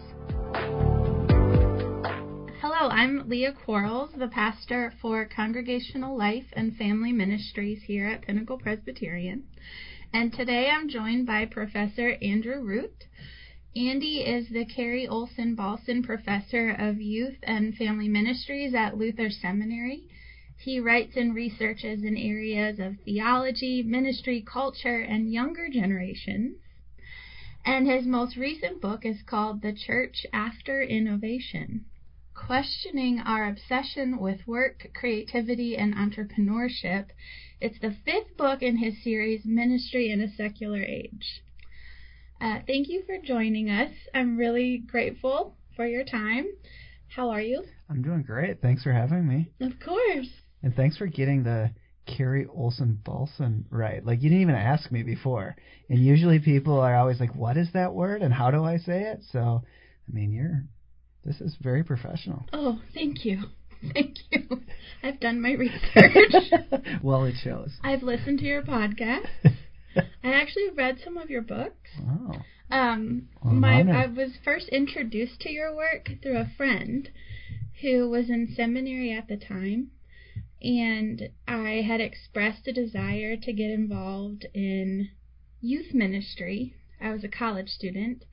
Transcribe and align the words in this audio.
Hello, 2.60 2.90
I'm 2.90 3.28
Leah 3.28 3.54
Quarles, 3.64 4.10
the 4.16 4.28
pastor 4.28 4.92
for 5.02 5.24
Congregational 5.24 6.16
Life 6.16 6.46
and 6.52 6.76
Family 6.76 7.10
Ministries 7.10 7.82
here 7.82 8.06
at 8.06 8.22
Pinnacle 8.22 8.58
Presbyterian. 8.58 9.48
And 10.12 10.32
today 10.32 10.68
I'm 10.68 10.88
joined 10.88 11.26
by 11.26 11.46
Professor 11.46 12.16
Andrew 12.22 12.62
Root. 12.62 13.06
Andy 13.76 14.22
is 14.22 14.48
the 14.48 14.64
Carrie 14.64 15.06
Olson 15.06 15.54
Baalson 15.54 16.02
Professor 16.02 16.70
of 16.70 17.00
Youth 17.00 17.38
and 17.44 17.76
Family 17.76 18.08
Ministries 18.08 18.74
at 18.74 18.98
Luther 18.98 19.30
Seminary. 19.30 20.08
He 20.58 20.80
writes 20.80 21.16
and 21.16 21.36
researches 21.36 22.02
in 22.02 22.16
areas 22.16 22.80
of 22.80 22.98
theology, 23.04 23.84
ministry, 23.84 24.42
culture, 24.42 24.98
and 24.98 25.32
younger 25.32 25.68
generations. 25.68 26.56
And 27.64 27.86
his 27.86 28.06
most 28.06 28.36
recent 28.36 28.80
book 28.80 29.06
is 29.06 29.22
called 29.22 29.62
The 29.62 29.72
Church 29.72 30.26
After 30.32 30.82
Innovation 30.82 31.84
Questioning 32.34 33.20
Our 33.20 33.46
Obsession 33.46 34.18
with 34.18 34.48
Work, 34.48 34.90
Creativity, 34.94 35.76
and 35.76 35.94
Entrepreneurship. 35.94 37.10
It's 37.60 37.78
the 37.78 37.94
fifth 38.04 38.36
book 38.36 38.62
in 38.62 38.78
his 38.78 39.00
series, 39.04 39.44
Ministry 39.44 40.10
in 40.10 40.20
a 40.20 40.28
Secular 40.28 40.82
Age. 40.82 41.42
Uh, 42.40 42.60
thank 42.66 42.88
you 42.88 43.02
for 43.06 43.18
joining 43.22 43.68
us. 43.68 43.90
I'm 44.14 44.36
really 44.36 44.78
grateful 44.78 45.56
for 45.76 45.86
your 45.86 46.04
time. 46.04 46.46
How 47.14 47.30
are 47.30 47.40
you? 47.40 47.64
I'm 47.88 48.02
doing 48.02 48.22
great. 48.22 48.62
Thanks 48.62 48.82
for 48.82 48.92
having 48.92 49.26
me. 49.28 49.50
Of 49.60 49.72
course. 49.84 50.28
And 50.62 50.74
thanks 50.74 50.96
for 50.96 51.06
getting 51.06 51.42
the 51.42 51.70
Carrie 52.06 52.46
Olson 52.46 52.98
Baalson 53.04 53.64
right. 53.70 54.04
Like 54.04 54.22
you 54.22 54.30
didn't 54.30 54.42
even 54.42 54.54
ask 54.54 54.90
me 54.90 55.02
before. 55.02 55.56
And 55.88 55.98
usually 55.98 56.38
people 56.38 56.78
are 56.80 56.96
always 56.96 57.20
like, 57.20 57.34
"What 57.34 57.56
is 57.56 57.72
that 57.72 57.94
word? 57.94 58.22
And 58.22 58.32
how 58.32 58.50
do 58.50 58.64
I 58.64 58.78
say 58.78 59.02
it?" 59.02 59.20
So, 59.32 59.62
I 60.08 60.12
mean, 60.12 60.32
you're 60.32 60.64
this 61.24 61.40
is 61.40 61.56
very 61.60 61.84
professional. 61.84 62.46
Oh, 62.52 62.80
thank 62.94 63.24
you. 63.24 63.42
Thank 63.94 64.16
you. 64.30 64.62
I've 65.02 65.20
done 65.20 65.40
my 65.40 65.52
research. 65.52 66.52
well, 67.02 67.24
it 67.24 67.34
shows. 67.42 67.70
I've 67.82 68.02
listened 68.02 68.38
to 68.40 68.44
your 68.44 68.62
podcast. 68.62 69.26
I 70.24 70.32
actually 70.32 70.70
read 70.70 70.98
some 71.02 71.16
of 71.16 71.30
your 71.30 71.42
books. 71.42 71.90
Oh. 72.00 72.42
Um, 72.70 73.28
my 73.42 73.80
I 73.80 74.06
was 74.06 74.38
first 74.44 74.68
introduced 74.68 75.40
to 75.40 75.50
your 75.50 75.74
work 75.74 76.08
through 76.22 76.38
a 76.38 76.52
friend 76.56 77.08
who 77.80 78.08
was 78.08 78.30
in 78.30 78.52
seminary 78.54 79.12
at 79.12 79.26
the 79.26 79.36
time, 79.36 79.90
and 80.62 81.30
I 81.48 81.82
had 81.86 82.00
expressed 82.00 82.68
a 82.68 82.72
desire 82.72 83.36
to 83.36 83.52
get 83.52 83.70
involved 83.70 84.46
in 84.54 85.10
youth 85.60 85.92
ministry. 85.92 86.74
I 87.00 87.12
was 87.12 87.24
a 87.24 87.28
college 87.28 87.70
student, 87.70 88.24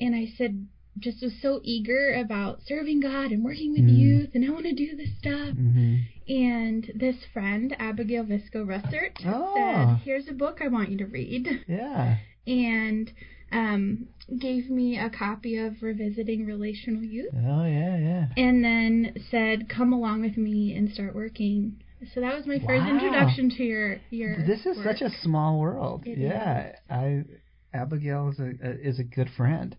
and 0.00 0.14
I 0.14 0.26
said, 0.26 0.66
just 0.98 1.22
was 1.22 1.32
so 1.40 1.60
eager 1.62 2.14
about 2.14 2.60
serving 2.66 3.00
God 3.00 3.30
and 3.30 3.44
working 3.44 3.72
with 3.72 3.82
mm. 3.82 3.98
youth, 3.98 4.30
and 4.34 4.44
I 4.44 4.52
want 4.52 4.66
to 4.66 4.74
do 4.74 4.96
this 4.96 5.10
stuff. 5.18 5.56
Mm-hmm. 5.56 5.96
And 6.28 6.92
this 6.94 7.16
friend, 7.32 7.74
Abigail 7.78 8.24
Visco 8.24 8.64
Rusert, 8.64 9.18
oh. 9.26 9.54
said, 9.56 10.04
"Here's 10.04 10.28
a 10.28 10.32
book 10.32 10.58
I 10.62 10.68
want 10.68 10.90
you 10.90 10.98
to 10.98 11.06
read." 11.06 11.48
Yeah. 11.66 12.18
And 12.44 13.12
um, 13.52 14.08
gave 14.40 14.68
me 14.68 14.98
a 14.98 15.08
copy 15.08 15.58
of 15.58 15.80
Revisiting 15.80 16.44
Relational 16.44 17.04
Youth. 17.04 17.32
Oh 17.34 17.64
yeah, 17.64 17.96
yeah. 17.98 18.26
And 18.36 18.64
then 18.64 19.14
said, 19.30 19.68
"Come 19.68 19.92
along 19.92 20.22
with 20.22 20.36
me 20.36 20.74
and 20.74 20.90
start 20.90 21.14
working." 21.14 21.80
So 22.14 22.20
that 22.20 22.34
was 22.34 22.46
my 22.46 22.56
wow. 22.56 22.66
first 22.66 22.88
introduction 22.88 23.50
to 23.50 23.62
your 23.62 24.00
your. 24.10 24.44
This 24.44 24.66
is 24.66 24.76
work. 24.78 24.86
such 24.98 25.02
a 25.02 25.10
small 25.22 25.60
world. 25.60 26.02
It 26.04 26.18
yeah, 26.18 26.70
is. 26.70 26.76
I 26.90 27.24
Abigail 27.72 28.30
is 28.30 28.40
a, 28.40 28.52
a 28.66 28.88
is 28.88 28.98
a 28.98 29.04
good 29.04 29.28
friend. 29.36 29.76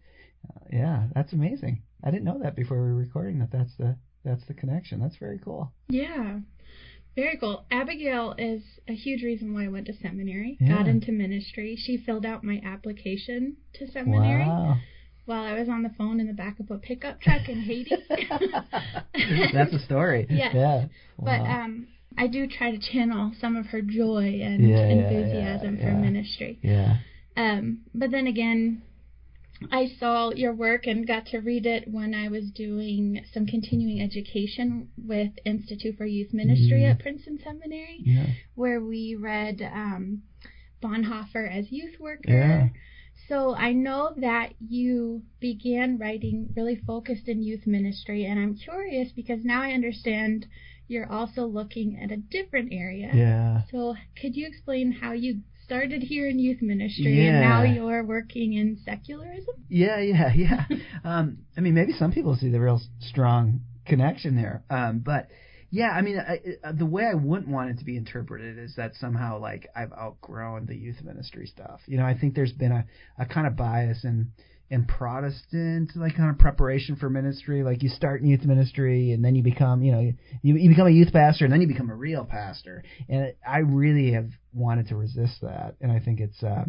Yeah, 0.71 1.07
that's 1.13 1.33
amazing. 1.33 1.83
I 2.03 2.11
didn't 2.11 2.25
know 2.25 2.39
that 2.41 2.55
before 2.55 2.81
we 2.81 2.89
were 2.89 2.95
recording 2.95 3.39
that 3.39 3.51
that's 3.51 3.75
the 3.77 3.95
that's 4.23 4.45
the 4.47 4.53
connection. 4.53 4.99
That's 4.99 5.17
very 5.17 5.39
cool. 5.39 5.71
Yeah. 5.89 6.39
Very 7.15 7.37
cool. 7.37 7.65
Abigail 7.69 8.33
is 8.37 8.63
a 8.87 8.93
huge 8.93 9.21
reason 9.21 9.53
why 9.53 9.65
I 9.65 9.67
went 9.67 9.85
to 9.85 9.93
seminary, 10.01 10.57
yeah. 10.59 10.77
got 10.77 10.87
into 10.87 11.11
ministry. 11.11 11.77
She 11.79 11.97
filled 11.97 12.25
out 12.25 12.43
my 12.43 12.59
application 12.65 13.57
to 13.75 13.87
seminary 13.91 14.45
wow. 14.45 14.77
while 15.25 15.43
I 15.43 15.53
was 15.53 15.69
on 15.69 15.83
the 15.83 15.91
phone 15.95 16.19
in 16.19 16.25
the 16.25 16.33
back 16.33 16.59
of 16.59 16.71
a 16.71 16.79
pickup 16.79 17.21
truck 17.21 17.47
in 17.47 17.61
Haiti. 17.61 17.95
That's 19.53 19.73
a 19.73 19.79
story. 19.85 20.25
Yes. 20.29 20.53
Yeah. 20.55 20.85
Wow. 21.17 21.25
But 21.25 21.41
um 21.41 21.87
I 22.17 22.27
do 22.27 22.47
try 22.47 22.71
to 22.71 22.79
channel 22.79 23.31
some 23.39 23.57
of 23.57 23.67
her 23.67 23.81
joy 23.81 24.39
and 24.41 24.67
yeah, 24.67 24.87
enthusiasm 24.87 25.77
yeah, 25.77 25.83
for 25.83 25.97
ministry. 25.97 26.59
Yeah. 26.63 26.97
Um 27.37 27.81
but 27.93 28.09
then 28.09 28.25
again, 28.25 28.81
I 29.71 29.87
saw 29.99 30.31
your 30.31 30.53
work 30.53 30.87
and 30.87 31.07
got 31.07 31.27
to 31.27 31.39
read 31.39 31.65
it 31.65 31.87
when 31.87 32.13
I 32.13 32.27
was 32.29 32.51
doing 32.51 33.23
some 33.33 33.45
continuing 33.45 34.01
education 34.01 34.89
with 34.97 35.31
Institute 35.45 35.97
for 35.97 36.05
Youth 36.05 36.33
Ministry 36.33 36.81
mm. 36.81 36.91
at 36.91 36.99
Princeton 36.99 37.39
Seminary, 37.43 37.99
yeah. 38.03 38.27
where 38.55 38.81
we 38.81 39.15
read 39.15 39.61
um, 39.61 40.23
Bonhoeffer 40.81 41.49
as 41.49 41.71
youth 41.71 41.99
worker. 41.99 42.21
Yeah. 42.27 42.67
So 43.27 43.55
I 43.55 43.71
know 43.71 44.13
that 44.17 44.53
you 44.59 45.23
began 45.39 45.97
writing 45.97 46.49
really 46.55 46.75
focused 46.75 47.27
in 47.27 47.41
youth 47.41 47.65
ministry, 47.65 48.25
and 48.25 48.39
I'm 48.39 48.55
curious 48.55 49.11
because 49.11 49.39
now 49.43 49.61
I 49.61 49.71
understand 49.71 50.45
you're 50.87 51.11
also 51.11 51.45
looking 51.45 51.99
at 52.01 52.11
a 52.11 52.17
different 52.17 52.73
area. 52.73 53.11
Yeah. 53.13 53.61
So 53.71 53.95
could 54.19 54.35
you 54.35 54.45
explain 54.45 54.91
how 54.91 55.13
you 55.13 55.41
started 55.65 56.01
here 56.01 56.27
in 56.27 56.39
youth 56.39 56.61
ministry 56.61 57.23
yeah. 57.23 57.31
and 57.31 57.41
now 57.41 57.63
you're 57.63 58.03
working 58.03 58.53
in 58.53 58.77
secularism? 58.83 59.55
Yeah, 59.69 59.99
yeah, 59.99 60.33
yeah. 60.35 60.65
um, 61.03 61.39
I 61.57 61.61
mean, 61.61 61.73
maybe 61.73 61.93
some 61.93 62.11
people 62.11 62.35
see 62.35 62.49
the 62.49 62.59
real 62.59 62.81
strong 62.99 63.61
connection 63.85 64.35
there. 64.35 64.63
Um, 64.69 64.99
but 64.99 65.27
yeah, 65.71 65.89
I 65.89 66.01
mean, 66.01 66.19
I, 66.19 66.71
the 66.71 66.85
way 66.85 67.03
I 67.05 67.15
wouldn't 67.15 67.49
want 67.49 67.71
it 67.71 67.79
to 67.79 67.85
be 67.85 67.97
interpreted 67.97 68.59
is 68.59 68.75
that 68.77 68.93
somehow 68.95 69.39
like 69.39 69.67
I've 69.75 69.91
outgrown 69.91 70.67
the 70.67 70.75
youth 70.75 71.01
ministry 71.03 71.47
stuff. 71.47 71.81
You 71.87 71.97
know, 71.97 72.05
I 72.05 72.17
think 72.17 72.35
there's 72.35 72.53
been 72.53 72.71
a, 72.71 72.85
a 73.17 73.25
kind 73.25 73.47
of 73.47 73.55
bias 73.55 74.03
in 74.03 74.31
in 74.69 74.85
Protestant 74.85 75.91
like 75.95 76.15
kind 76.15 76.29
of 76.29 76.39
preparation 76.39 76.95
for 76.95 77.09
ministry. 77.09 77.63
Like 77.63 77.83
you 77.83 77.89
start 77.89 78.21
in 78.21 78.27
youth 78.27 78.43
ministry 78.43 79.11
and 79.11 79.23
then 79.23 79.35
you 79.35 79.43
become, 79.43 79.83
you 79.83 79.91
know, 79.91 79.99
you, 80.41 80.55
you 80.55 80.69
become 80.69 80.87
a 80.87 80.91
youth 80.91 81.13
pastor 81.13 81.45
and 81.45 81.53
then 81.53 81.61
you 81.61 81.67
become 81.67 81.89
a 81.89 81.95
real 81.95 82.25
pastor. 82.25 82.83
And 83.09 83.33
I 83.47 83.59
really 83.59 84.13
have 84.13 84.29
wanted 84.53 84.87
to 84.89 84.95
resist 84.95 85.41
that, 85.41 85.75
and 85.81 85.91
I 85.91 85.99
think 85.99 86.19
it's. 86.19 86.41
Uh, 86.43 86.65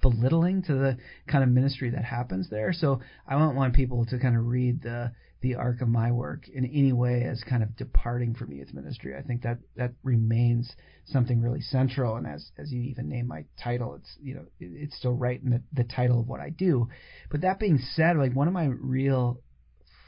belittling 0.00 0.62
to 0.62 0.74
the 0.74 0.96
kind 1.26 1.44
of 1.44 1.50
ministry 1.50 1.90
that 1.90 2.04
happens 2.04 2.48
there. 2.50 2.72
So 2.72 3.00
I 3.26 3.38
don't 3.38 3.56
want 3.56 3.74
people 3.74 4.04
to 4.06 4.18
kind 4.18 4.36
of 4.36 4.46
read 4.46 4.82
the 4.82 5.12
the 5.40 5.56
arc 5.56 5.80
of 5.80 5.88
my 5.88 6.12
work 6.12 6.48
in 6.48 6.64
any 6.64 6.92
way 6.92 7.24
as 7.24 7.42
kind 7.42 7.64
of 7.64 7.76
departing 7.76 8.32
from 8.32 8.52
youth 8.52 8.72
ministry. 8.72 9.16
I 9.16 9.22
think 9.22 9.42
that 9.42 9.58
that 9.76 9.92
remains 10.04 10.72
something 11.06 11.42
really 11.42 11.60
central. 11.60 12.16
And 12.16 12.26
as 12.26 12.50
as 12.56 12.70
you 12.72 12.82
even 12.82 13.08
name 13.08 13.26
my 13.26 13.44
title, 13.62 13.96
it's 13.96 14.16
you 14.20 14.34
know 14.34 14.44
it, 14.60 14.70
it's 14.74 14.96
still 14.96 15.14
right 15.14 15.42
in 15.42 15.50
the, 15.50 15.62
the 15.72 15.84
title 15.84 16.20
of 16.20 16.28
what 16.28 16.40
I 16.40 16.50
do. 16.50 16.88
But 17.30 17.42
that 17.42 17.58
being 17.58 17.78
said, 17.78 18.16
like 18.16 18.34
one 18.34 18.48
of 18.48 18.54
my 18.54 18.66
real 18.66 19.40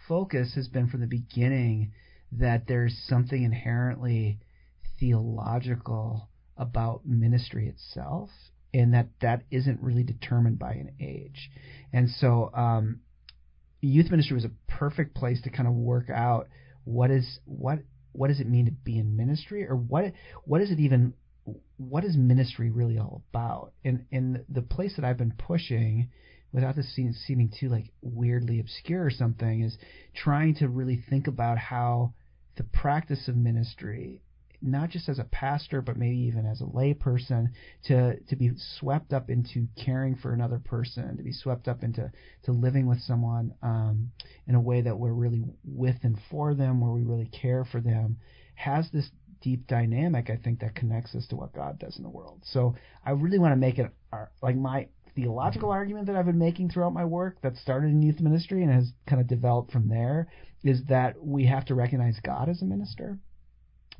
focus 0.08 0.54
has 0.54 0.68
been 0.68 0.88
from 0.88 1.00
the 1.00 1.06
beginning 1.06 1.92
that 2.32 2.66
there's 2.66 2.96
something 3.08 3.42
inherently 3.42 4.38
theological 5.00 6.28
about 6.56 7.06
ministry 7.06 7.68
itself 7.68 8.30
and 8.72 8.94
that 8.94 9.08
that 9.20 9.42
isn't 9.50 9.80
really 9.80 10.02
determined 10.02 10.58
by 10.58 10.72
an 10.72 10.92
age. 11.00 11.50
And 11.92 12.10
so 12.10 12.50
um, 12.54 13.00
youth 13.80 14.10
ministry 14.10 14.34
was 14.34 14.44
a 14.44 14.50
perfect 14.66 15.14
place 15.14 15.40
to 15.42 15.50
kind 15.50 15.68
of 15.68 15.74
work 15.74 16.10
out 16.10 16.48
what 16.84 17.10
is 17.10 17.38
what 17.44 17.78
what 18.12 18.28
does 18.28 18.40
it 18.40 18.48
mean 18.48 18.66
to 18.66 18.72
be 18.72 18.98
in 18.98 19.16
ministry 19.16 19.66
or 19.66 19.74
what 19.74 20.12
what 20.44 20.60
is 20.60 20.70
it 20.70 20.80
even 20.80 21.14
what 21.76 22.04
is 22.04 22.16
ministry 22.16 22.70
really 22.70 22.98
all 22.98 23.22
about? 23.30 23.72
And 23.84 24.06
and 24.10 24.44
the 24.48 24.62
place 24.62 24.94
that 24.96 25.04
I've 25.04 25.18
been 25.18 25.34
pushing 25.36 26.10
without 26.52 26.76
this 26.76 26.94
seeming, 26.94 27.12
seeming 27.12 27.52
too 27.58 27.68
like 27.68 27.92
weirdly 28.00 28.60
obscure 28.60 29.04
or 29.04 29.10
something 29.10 29.62
is 29.62 29.76
trying 30.14 30.54
to 30.56 30.68
really 30.68 31.02
think 31.10 31.26
about 31.26 31.58
how 31.58 32.14
the 32.56 32.62
practice 32.62 33.26
of 33.28 33.36
ministry 33.36 34.22
not 34.64 34.90
just 34.90 35.08
as 35.08 35.18
a 35.18 35.24
pastor, 35.24 35.82
but 35.82 35.96
maybe 35.96 36.16
even 36.16 36.46
as 36.46 36.60
a 36.60 36.64
layperson, 36.64 37.48
to 37.84 38.18
to 38.20 38.36
be 38.36 38.50
swept 38.78 39.12
up 39.12 39.30
into 39.30 39.68
caring 39.76 40.16
for 40.16 40.32
another 40.32 40.58
person, 40.58 41.16
to 41.16 41.22
be 41.22 41.32
swept 41.32 41.68
up 41.68 41.84
into 41.84 42.10
to 42.44 42.52
living 42.52 42.86
with 42.86 43.00
someone 43.00 43.52
um, 43.62 44.10
in 44.46 44.54
a 44.54 44.60
way 44.60 44.80
that 44.80 44.98
we're 44.98 45.12
really 45.12 45.44
with 45.64 45.96
and 46.02 46.18
for 46.30 46.54
them, 46.54 46.80
where 46.80 46.92
we 46.92 47.02
really 47.02 47.28
care 47.28 47.64
for 47.64 47.80
them, 47.80 48.16
has 48.54 48.90
this 48.90 49.10
deep 49.42 49.66
dynamic. 49.66 50.30
I 50.30 50.36
think 50.36 50.60
that 50.60 50.74
connects 50.74 51.14
us 51.14 51.26
to 51.28 51.36
what 51.36 51.52
God 51.52 51.78
does 51.78 51.96
in 51.98 52.02
the 52.02 52.08
world. 52.08 52.40
So 52.44 52.74
I 53.04 53.10
really 53.10 53.38
want 53.38 53.52
to 53.52 53.56
make 53.56 53.78
it 53.78 53.90
our, 54.10 54.30
like 54.42 54.56
my 54.56 54.88
theological 55.14 55.70
argument 55.70 56.06
that 56.06 56.16
I've 56.16 56.26
been 56.26 56.38
making 56.38 56.70
throughout 56.70 56.92
my 56.92 57.04
work 57.04 57.40
that 57.42 57.56
started 57.56 57.88
in 57.88 58.02
youth 58.02 58.20
ministry 58.20 58.62
and 58.62 58.72
has 58.72 58.92
kind 59.06 59.20
of 59.20 59.28
developed 59.28 59.70
from 59.70 59.88
there 59.88 60.28
is 60.64 60.82
that 60.88 61.22
we 61.22 61.46
have 61.46 61.66
to 61.66 61.74
recognize 61.74 62.18
God 62.24 62.48
as 62.48 62.62
a 62.62 62.64
minister. 62.64 63.18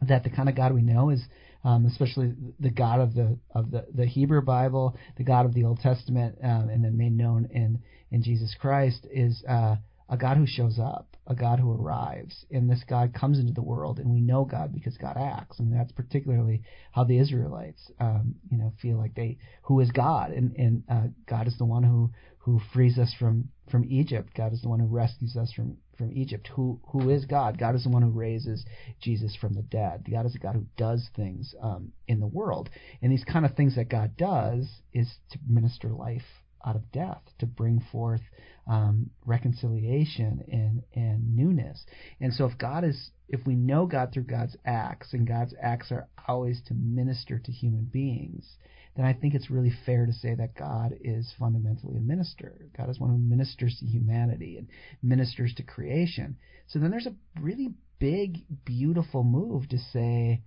That 0.03 0.25
the 0.25 0.31
kind 0.31 0.49
of 0.49 0.57
God 0.57 0.73
we 0.73 0.83
know 0.83 1.11
is, 1.11 1.23
um, 1.65 1.87
especially 1.87 2.35
the 2.61 2.71
God 2.71 3.01
of 3.01 3.15
the 3.15 3.39
of 3.55 3.71
the, 3.71 3.87
the 3.95 4.07
Hebrew 4.07 4.43
Bible, 4.43 4.97
the 5.17 5.25
God 5.25 5.47
of 5.47 5.55
the 5.55 5.65
Old 5.65 5.81
Testament, 5.81 6.37
um, 6.43 6.69
and 6.69 6.85
then 6.85 6.97
made 6.97 7.17
known 7.17 7.49
in 7.53 7.81
in 8.11 8.23
Jesus 8.23 8.55
Christ, 8.61 9.07
is 9.11 9.43
uh, 9.49 9.77
a 10.09 10.17
God 10.17 10.37
who 10.37 10.47
shows 10.47 10.79
up, 10.79 11.14
a 11.27 11.35
God 11.35 11.59
who 11.59 11.73
arrives, 11.73 12.45
and 12.51 12.69
this 12.69 12.85
God 12.89 13.15
comes 13.15 13.39
into 13.39 13.53
the 13.53 13.63
world, 13.63 13.99
and 13.99 14.11
we 14.11 14.21
know 14.21 14.45
God 14.45 14.73
because 14.73 14.97
God 14.99 15.17
acts. 15.17 15.59
Mean, 15.59 15.71
that's 15.71 15.93
particularly 15.93 16.63
how 16.93 17.05
the 17.05 17.19
Israelites, 17.19 17.91
um, 17.99 18.35
you 18.51 18.59
know, 18.59 18.73
feel 18.83 18.99
like 18.99 19.15
they, 19.15 19.39
who 19.63 19.81
is 19.81 19.91
God, 19.91 20.33
and 20.33 20.55
and 20.57 20.83
uh, 20.89 21.07
God 21.27 21.47
is 21.47 21.57
the 21.57 21.65
one 21.65 21.83
who 21.83 22.11
who 22.39 22.61
frees 22.75 22.99
us 22.99 23.15
from 23.19 23.49
from 23.71 23.85
Egypt. 23.87 24.35
God 24.37 24.53
is 24.53 24.61
the 24.61 24.69
one 24.69 24.81
who 24.81 24.87
rescues 24.87 25.37
us 25.37 25.51
from 25.53 25.79
from 25.97 26.13
Egypt. 26.13 26.49
Who 26.55 26.81
who 26.89 27.09
is 27.09 27.25
God? 27.25 27.59
God 27.59 27.75
is 27.75 27.85
the 27.85 27.91
one 27.91 28.03
who 28.03 28.11
raises 28.11 28.65
Jesus 29.01 29.35
from 29.41 29.55
the 29.55 29.63
dead. 29.63 30.07
God 30.11 30.27
is 30.27 30.35
a 30.35 30.39
God 30.39 30.55
who 30.55 30.67
does 30.77 31.09
things 31.17 31.55
um, 31.63 31.93
in 32.07 32.21
the 32.21 32.27
world, 32.27 32.69
and 33.01 33.11
these 33.11 33.25
kind 33.25 33.47
of 33.47 33.55
things 33.55 33.77
that 33.77 33.89
God 33.89 34.17
does 34.19 34.69
is 34.93 35.09
to 35.31 35.39
minister 35.49 35.89
life 35.89 36.44
out 36.65 36.77
of 36.77 36.93
death, 36.93 37.23
to 37.39 37.47
bring 37.47 37.81
forth 37.93 38.23
um, 38.67 39.11
reconciliation 39.27 40.43
and 40.51 40.83
and 40.95 41.37
newness. 41.37 41.85
And 42.21 42.33
so, 42.33 42.47
if 42.47 42.59
God 42.59 42.85
is, 42.85 43.11
if 43.29 43.47
we 43.47 43.55
know 43.55 43.87
God 43.87 44.13
through 44.13 44.25
God's 44.25 44.57
acts, 44.65 45.13
and 45.13 45.27
God's 45.27 45.55
acts 45.61 45.93
are 45.93 46.09
always 46.27 46.63
to 46.69 46.75
minister 46.75 47.39
to 47.39 47.53
human 47.53 47.85
beings, 47.85 48.57
then 48.97 49.05
I 49.05 49.13
think 49.13 49.35
it's 49.35 49.51
really 49.51 49.73
fair 49.85 50.07
to 50.07 50.13
say 50.13 50.35
that 50.35 50.55
God 50.55 50.95
is 51.01 51.33
fundamentally 51.39 51.97
a 51.97 52.01
minister. 52.01 52.67
God 52.77 52.89
is 52.89 53.01
one 53.01 53.11
who 53.11 53.19
ministers 53.19 53.77
to 53.81 53.87
humanity 53.87 54.57
and 54.57 54.69
ministers 55.03 55.53
to 55.55 55.63
creation. 55.63 56.37
So 56.69 56.79
then 56.79 56.91
there's 56.91 57.07
a 57.07 57.15
really 57.41 57.75
big, 57.99 58.45
beautiful 58.65 59.25
move 59.25 59.69
to 59.71 59.79
say 59.79 60.43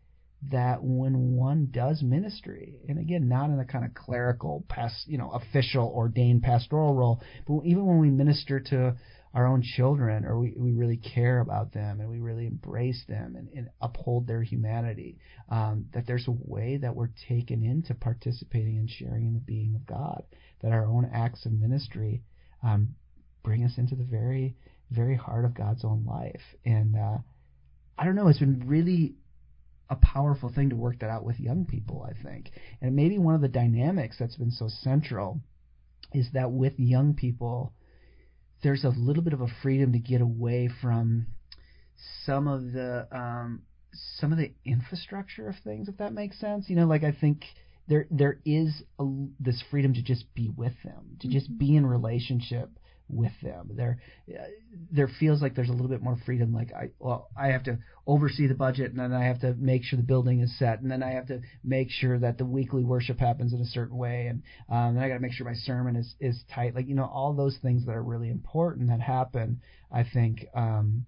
that 0.51 0.83
when 0.83 1.35
one 1.35 1.69
does 1.71 2.03
ministry, 2.03 2.75
and 2.87 2.99
again, 2.99 3.27
not 3.27 3.49
in 3.49 3.59
a 3.59 3.65
kind 3.65 3.85
of 3.85 3.93
clerical, 3.93 4.63
past, 4.69 5.07
you 5.07 5.17
know, 5.17 5.31
official, 5.31 5.91
ordained 5.95 6.43
pastoral 6.43 6.93
role, 6.93 7.21
but 7.47 7.61
even 7.65 7.85
when 7.85 7.99
we 7.99 8.09
minister 8.09 8.59
to 8.59 8.95
our 9.33 9.45
own 9.45 9.61
children, 9.61 10.25
or 10.25 10.39
we, 10.39 10.53
we 10.55 10.71
really 10.73 10.97
care 10.97 11.39
about 11.39 11.73
them 11.73 11.99
and 11.99 12.09
we 12.09 12.19
really 12.19 12.47
embrace 12.47 13.03
them 13.07 13.35
and, 13.35 13.49
and 13.55 13.69
uphold 13.81 14.25
their 14.25 14.41
humanity, 14.41 15.17
um, 15.49 15.85
that 15.93 16.05
there's 16.07 16.27
a 16.27 16.35
way 16.45 16.77
that 16.77 16.95
we're 16.95 17.09
taken 17.27 17.63
into 17.63 17.93
participating 17.93 18.77
and 18.77 18.89
sharing 18.89 19.27
in 19.27 19.33
the 19.33 19.39
being 19.39 19.75
of 19.75 19.85
God, 19.85 20.23
that 20.61 20.71
our 20.71 20.85
own 20.85 21.09
acts 21.13 21.45
of 21.45 21.51
ministry 21.51 22.23
um, 22.63 22.89
bring 23.43 23.63
us 23.63 23.73
into 23.77 23.95
the 23.95 24.03
very, 24.03 24.55
very 24.91 25.15
heart 25.15 25.45
of 25.45 25.53
God's 25.53 25.83
own 25.83 26.05
life. 26.05 26.41
And 26.65 26.95
uh, 26.95 27.17
I 27.97 28.05
don't 28.05 28.15
know, 28.15 28.27
it's 28.27 28.39
been 28.39 28.63
really 28.65 29.15
a 29.89 29.95
powerful 29.95 30.49
thing 30.49 30.69
to 30.69 30.75
work 30.75 30.99
that 30.99 31.09
out 31.09 31.23
with 31.23 31.39
young 31.39 31.65
people, 31.65 32.07
I 32.07 32.21
think. 32.21 32.51
And 32.81 32.95
maybe 32.95 33.17
one 33.17 33.35
of 33.35 33.41
the 33.41 33.47
dynamics 33.47 34.17
that's 34.19 34.35
been 34.35 34.51
so 34.51 34.67
central 34.67 35.39
is 36.13 36.27
that 36.33 36.51
with 36.51 36.73
young 36.77 37.13
people, 37.13 37.73
there's 38.63 38.83
a 38.83 38.89
little 38.89 39.23
bit 39.23 39.33
of 39.33 39.41
a 39.41 39.47
freedom 39.61 39.93
to 39.93 39.99
get 39.99 40.21
away 40.21 40.69
from 40.81 41.27
some 42.25 42.47
of 42.47 42.71
the 42.73 43.07
um, 43.11 43.63
some 44.19 44.31
of 44.31 44.37
the 44.37 44.51
infrastructure 44.65 45.47
of 45.47 45.55
things, 45.63 45.87
if 45.87 45.97
that 45.97 46.13
makes 46.13 46.39
sense. 46.39 46.69
You 46.69 46.75
know, 46.75 46.85
like 46.85 47.03
I 47.03 47.11
think 47.11 47.43
there 47.87 48.07
there 48.11 48.39
is 48.45 48.83
a, 48.99 49.05
this 49.39 49.63
freedom 49.69 49.93
to 49.93 50.01
just 50.01 50.33
be 50.33 50.49
with 50.49 50.73
them, 50.83 51.17
to 51.21 51.27
just 51.27 51.55
be 51.57 51.75
in 51.75 51.85
relationship 51.85 52.69
with 53.09 53.31
them. 53.41 53.71
There, 53.73 53.99
there 54.91 55.09
feels 55.19 55.41
like 55.41 55.55
there's 55.55 55.69
a 55.69 55.73
little 55.73 55.87
bit 55.87 56.01
more 56.01 56.17
freedom. 56.25 56.53
Like 56.53 56.73
I, 56.73 56.89
well, 56.99 57.29
I 57.37 57.47
have 57.47 57.63
to 57.63 57.79
oversee 58.05 58.47
the 58.47 58.53
budget, 58.53 58.91
and 58.91 58.99
then 58.99 59.13
I 59.13 59.25
have 59.25 59.41
to 59.41 59.53
make 59.53 59.83
sure 59.83 59.97
the 59.97 60.03
building 60.03 60.41
is 60.41 60.57
set, 60.57 60.81
and 60.81 60.91
then 60.91 61.03
I 61.03 61.11
have 61.11 61.27
to 61.27 61.41
make 61.63 61.89
sure 61.89 62.19
that 62.19 62.37
the 62.37 62.45
weekly 62.45 62.83
worship 62.83 63.19
happens 63.19 63.53
in 63.53 63.61
a 63.61 63.65
certain 63.65 63.97
way, 63.97 64.27
and 64.27 64.43
um, 64.69 64.95
then 64.95 65.03
I 65.03 65.07
got 65.07 65.15
to 65.15 65.19
make 65.19 65.33
sure 65.33 65.45
my 65.45 65.53
sermon 65.53 65.95
is 65.95 66.15
is 66.19 66.43
tight. 66.53 66.75
Like 66.75 66.87
you 66.87 66.95
know, 66.95 67.05
all 67.05 67.33
those 67.33 67.57
things 67.61 67.85
that 67.85 67.95
are 67.95 68.03
really 68.03 68.29
important 68.29 68.89
that 68.89 69.01
happen. 69.01 69.61
I 69.91 70.03
think 70.03 70.45
um, 70.53 71.05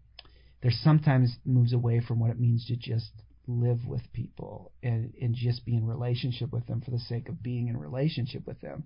there's 0.62 0.80
sometimes 0.84 1.36
moves 1.46 1.74
away 1.74 2.02
from 2.06 2.20
what 2.20 2.30
it 2.30 2.40
means 2.40 2.66
to 2.68 2.76
just 2.76 3.12
live 3.48 3.80
with 3.88 4.02
people 4.14 4.72
and, 4.84 5.12
and 5.20 5.34
just 5.34 5.66
be 5.66 5.76
in 5.76 5.86
relationship 5.86 6.54
with 6.54 6.68
them 6.68 6.82
for 6.82 6.92
the 6.92 7.00
sake 7.00 7.28
of 7.30 7.42
being 7.42 7.68
in 7.68 7.76
relationship 7.76 8.46
with 8.46 8.62
them 8.62 8.84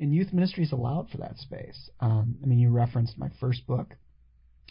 and 0.00 0.14
youth 0.14 0.32
ministry 0.32 0.64
is 0.64 0.72
allowed 0.72 1.08
for 1.10 1.18
that 1.18 1.38
space. 1.38 1.90
Um, 2.00 2.36
I 2.42 2.46
mean, 2.46 2.58
you 2.58 2.70
referenced 2.70 3.18
my 3.18 3.30
first 3.40 3.66
book, 3.66 3.94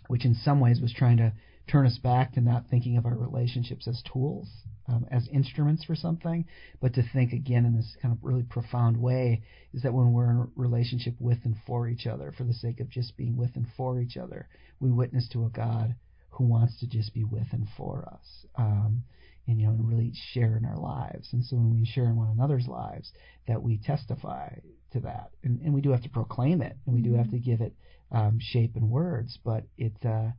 which 0.07 0.25
in 0.25 0.35
some 0.35 0.59
ways 0.59 0.79
was 0.81 0.93
trying 0.93 1.17
to 1.17 1.33
turn 1.67 1.85
us 1.85 1.97
back 1.97 2.33
to 2.33 2.41
not 2.41 2.65
thinking 2.69 2.97
of 2.97 3.05
our 3.05 3.15
relationships 3.15 3.87
as 3.87 4.01
tools, 4.11 4.47
um, 4.87 5.05
as 5.11 5.27
instruments 5.33 5.83
for 5.83 5.95
something, 5.95 6.45
but 6.81 6.93
to 6.93 7.03
think 7.13 7.33
again 7.33 7.65
in 7.65 7.75
this 7.75 7.97
kind 8.01 8.13
of 8.13 8.23
really 8.23 8.43
profound 8.43 8.95
way 8.95 9.41
is 9.73 9.81
that 9.81 9.93
when 9.93 10.13
we're 10.13 10.31
in 10.31 10.37
a 10.37 10.47
relationship 10.55 11.13
with 11.19 11.39
and 11.43 11.55
for 11.65 11.87
each 11.87 12.07
other, 12.07 12.33
for 12.37 12.45
the 12.45 12.53
sake 12.53 12.79
of 12.79 12.89
just 12.89 13.17
being 13.17 13.35
with 13.35 13.55
and 13.55 13.67
for 13.75 13.99
each 13.99 14.15
other, 14.15 14.47
we 14.79 14.91
witness 14.91 15.27
to 15.27 15.45
a 15.45 15.49
God 15.49 15.95
who 16.29 16.45
wants 16.45 16.79
to 16.79 16.87
just 16.87 17.13
be 17.13 17.23
with 17.23 17.47
and 17.51 17.67
for 17.75 18.07
us. 18.13 18.45
Um, 18.55 19.03
and 19.47 19.59
you 19.59 19.67
know 19.67 19.73
and 19.73 19.87
really 19.87 20.13
share 20.33 20.57
in 20.57 20.65
our 20.65 20.77
lives. 20.77 21.29
And 21.31 21.43
so 21.43 21.55
when 21.55 21.71
we 21.71 21.85
share 21.85 22.05
in 22.05 22.15
one 22.15 22.29
another's 22.29 22.67
lives 22.67 23.11
that 23.47 23.61
we 23.61 23.77
testify 23.77 24.49
to 24.91 24.99
that. 25.01 25.31
And, 25.43 25.61
and 25.61 25.73
we 25.73 25.81
do 25.81 25.91
have 25.91 26.03
to 26.03 26.09
proclaim 26.09 26.61
it. 26.61 26.77
And 26.85 26.95
we 26.95 27.01
do 27.01 27.13
have 27.13 27.31
to 27.31 27.39
give 27.39 27.61
it 27.61 27.73
um, 28.11 28.37
shape 28.39 28.75
and 28.75 28.89
words 28.89 29.37
but 29.43 29.63
it 29.77 29.93
uh, 30.05 30.29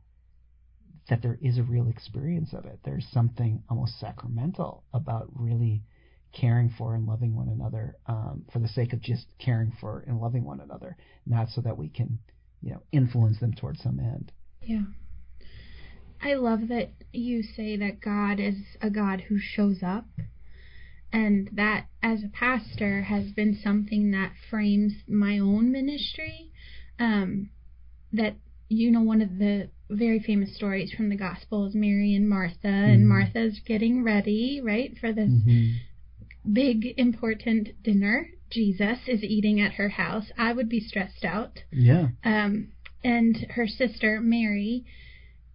that 1.07 1.21
there 1.21 1.37
is 1.41 1.57
a 1.57 1.63
real 1.63 1.87
experience 1.87 2.53
of 2.53 2.65
it. 2.65 2.79
There's 2.83 3.07
something 3.11 3.63
almost 3.69 3.99
sacramental 3.99 4.83
about 4.93 5.27
really 5.33 5.83
caring 6.31 6.71
for 6.77 6.93
and 6.93 7.07
loving 7.07 7.35
one 7.35 7.49
another 7.49 7.95
um, 8.05 8.45
for 8.53 8.59
the 8.59 8.67
sake 8.67 8.93
of 8.93 9.01
just 9.01 9.25
caring 9.43 9.71
for 9.81 10.03
and 10.07 10.19
loving 10.19 10.43
one 10.43 10.59
another 10.59 10.95
not 11.25 11.49
so 11.49 11.61
that 11.61 11.75
we 11.75 11.89
can 11.89 12.19
you 12.61 12.71
know 12.71 12.83
influence 12.91 13.39
them 13.39 13.53
towards 13.53 13.81
some 13.81 13.99
end. 13.99 14.31
Yeah 14.61 14.83
I 16.21 16.33
love 16.33 16.67
that 16.67 16.91
you 17.11 17.43
say 17.43 17.77
that 17.77 18.01
God 18.01 18.39
is 18.39 18.55
a 18.81 18.89
God 18.89 19.21
who 19.21 19.39
shows 19.39 19.77
up. 19.83 20.05
And 21.11 21.49
that, 21.53 21.87
as 22.03 22.23
a 22.23 22.27
pastor, 22.27 23.01
has 23.03 23.31
been 23.31 23.57
something 23.63 24.11
that 24.11 24.33
frames 24.49 24.93
my 25.07 25.39
own 25.39 25.71
ministry. 25.71 26.51
Um, 26.99 27.49
that, 28.13 28.35
you 28.67 28.91
know, 28.91 29.01
one 29.01 29.21
of 29.21 29.39
the 29.39 29.69
very 29.89 30.19
famous 30.19 30.55
stories 30.55 30.91
from 30.91 31.09
the 31.09 31.15
gospel 31.15 31.65
is 31.65 31.73
Mary 31.73 32.13
and 32.13 32.29
Martha, 32.29 32.67
mm-hmm. 32.67 32.91
and 32.91 33.09
Martha's 33.09 33.59
getting 33.65 34.03
ready, 34.03 34.61
right, 34.63 34.95
for 34.99 35.11
this 35.11 35.29
mm-hmm. 35.29 36.53
big, 36.53 36.93
important 36.97 37.69
dinner. 37.83 38.29
Jesus 38.51 38.99
is 39.07 39.23
eating 39.23 39.59
at 39.61 39.73
her 39.73 39.89
house. 39.89 40.25
I 40.37 40.53
would 40.53 40.69
be 40.69 40.79
stressed 40.79 41.25
out. 41.25 41.63
Yeah. 41.71 42.09
Um, 42.23 42.69
and 43.03 43.47
her 43.51 43.67
sister, 43.67 44.19
Mary, 44.21 44.85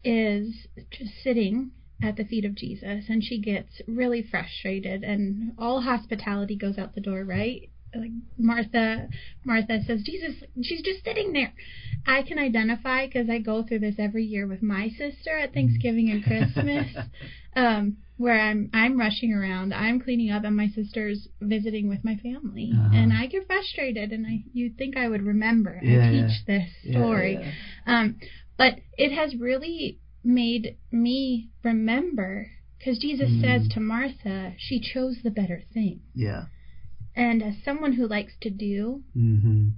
is 0.05 0.67
just 0.91 1.13
sitting 1.23 1.71
at 2.03 2.17
the 2.17 2.25
feet 2.25 2.45
of 2.45 2.55
Jesus 2.55 3.05
and 3.09 3.23
she 3.23 3.41
gets 3.41 3.81
really 3.87 4.23
frustrated 4.23 5.03
and 5.03 5.53
all 5.59 5.81
hospitality 5.81 6.57
goes 6.57 6.79
out 6.79 6.95
the 6.95 7.01
door, 7.01 7.25
right? 7.25 7.71
Like 7.95 8.11
Martha 8.37 9.09
Martha 9.45 9.81
says, 9.87 10.03
"Jesus, 10.03 10.43
she's 10.61 10.83
just 10.83 11.05
sitting 11.05 11.33
there." 11.33 11.53
I 12.07 12.23
can 12.23 12.41
identify 12.41 13.07
cuz 13.07 13.31
I 13.31 13.39
go 13.39 13.63
through 13.63 13.79
this 13.79 13.95
every 13.99 14.25
year 14.25 14.49
with 14.49 14.63
my 14.63 14.89
sister 14.89 15.39
at 15.39 15.55
Thanksgiving 15.55 16.11
and 16.11 16.25
Christmas. 16.25 16.93
um 17.57 17.99
where 18.17 18.41
I'm 18.41 18.71
I'm 18.73 18.99
rushing 18.99 19.33
around, 19.33 19.75
I'm 19.75 20.01
cleaning 20.01 20.31
up, 20.31 20.45
and 20.45 20.57
my 20.57 20.69
sister's 20.69 21.29
visiting 21.41 21.89
with 21.89 22.05
my 22.05 22.17
family, 22.17 22.73
uh-huh. 22.73 22.91
and 22.93 23.13
I 23.13 23.27
get 23.27 23.47
frustrated, 23.47 24.13
and 24.13 24.27
I 24.27 24.45
you'd 24.53 24.79
think 24.79 24.97
I 24.97 25.09
would 25.09 25.23
remember 25.23 25.71
and 25.71 25.89
yeah, 25.89 26.11
teach 26.11 26.43
yeah. 26.47 26.59
this 26.59 26.71
story, 26.93 27.39
yeah, 27.41 27.53
um, 27.87 28.17
but 28.57 28.75
it 28.97 29.13
has 29.13 29.35
really 29.35 30.01
made 30.23 30.77
me 30.91 31.51
remember 31.63 32.51
because 32.79 32.99
Jesus 32.99 33.31
mm. 33.31 33.41
says 33.41 33.69
to 33.73 33.81
Martha, 33.81 34.55
she 34.59 34.81
chose 34.81 35.17
the 35.23 35.31
better 35.31 35.63
thing. 35.73 36.01
Yeah. 36.15 36.45
And 37.17 37.43
as 37.43 37.55
someone 37.65 37.93
who 37.93 38.07
likes 38.07 38.33
to 38.43 38.51
do 38.51 39.03
mm-hmm. 39.17 39.69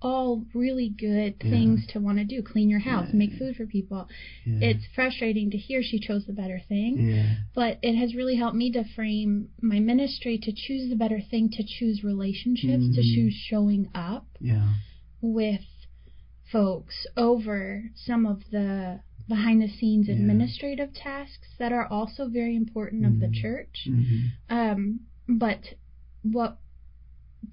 all 0.00 0.44
really 0.54 0.88
good 0.88 1.36
yeah. 1.42 1.50
things 1.50 1.86
to 1.92 1.98
want 1.98 2.18
to 2.18 2.24
do, 2.24 2.42
clean 2.42 2.70
your 2.70 2.80
house, 2.80 3.08
yeah. 3.08 3.16
make 3.16 3.32
food 3.32 3.56
for 3.56 3.66
people, 3.66 4.06
yeah. 4.44 4.68
it's 4.68 4.84
frustrating 4.94 5.50
to 5.50 5.56
hear 5.56 5.82
she 5.82 5.98
chose 5.98 6.26
the 6.26 6.32
better 6.32 6.60
thing. 6.68 7.36
But 7.54 7.78
it 7.82 7.96
has 7.96 8.14
really 8.14 8.36
helped 8.36 8.56
me 8.56 8.70
to 8.72 8.84
frame 8.94 9.48
my 9.60 9.80
ministry 9.80 10.38
to 10.38 10.52
choose 10.52 10.90
the 10.90 10.96
better 10.96 11.20
thing, 11.20 11.50
to 11.52 11.64
choose 11.66 12.04
relationships, 12.04 12.84
mm-hmm. 12.84 12.92
to 12.92 13.02
choose 13.02 13.34
showing 13.48 13.90
up 13.94 14.26
with 15.20 15.62
folks 16.50 17.06
over 17.16 17.84
some 17.94 18.26
of 18.26 18.42
the 18.50 19.00
behind 19.28 19.60
the 19.60 19.68
scenes 19.68 20.08
administrative 20.08 20.94
tasks 20.94 21.48
that 21.58 21.70
are 21.72 21.86
also 21.86 22.28
very 22.28 22.56
important 22.56 23.02
mm-hmm. 23.02 23.14
of 23.14 23.20
the 23.20 23.26
mm-hmm. 23.26 23.42
church. 23.42 23.86
Mm-hmm. 23.86 24.56
Um, 24.56 25.00
but 25.28 25.74
what 26.22 26.58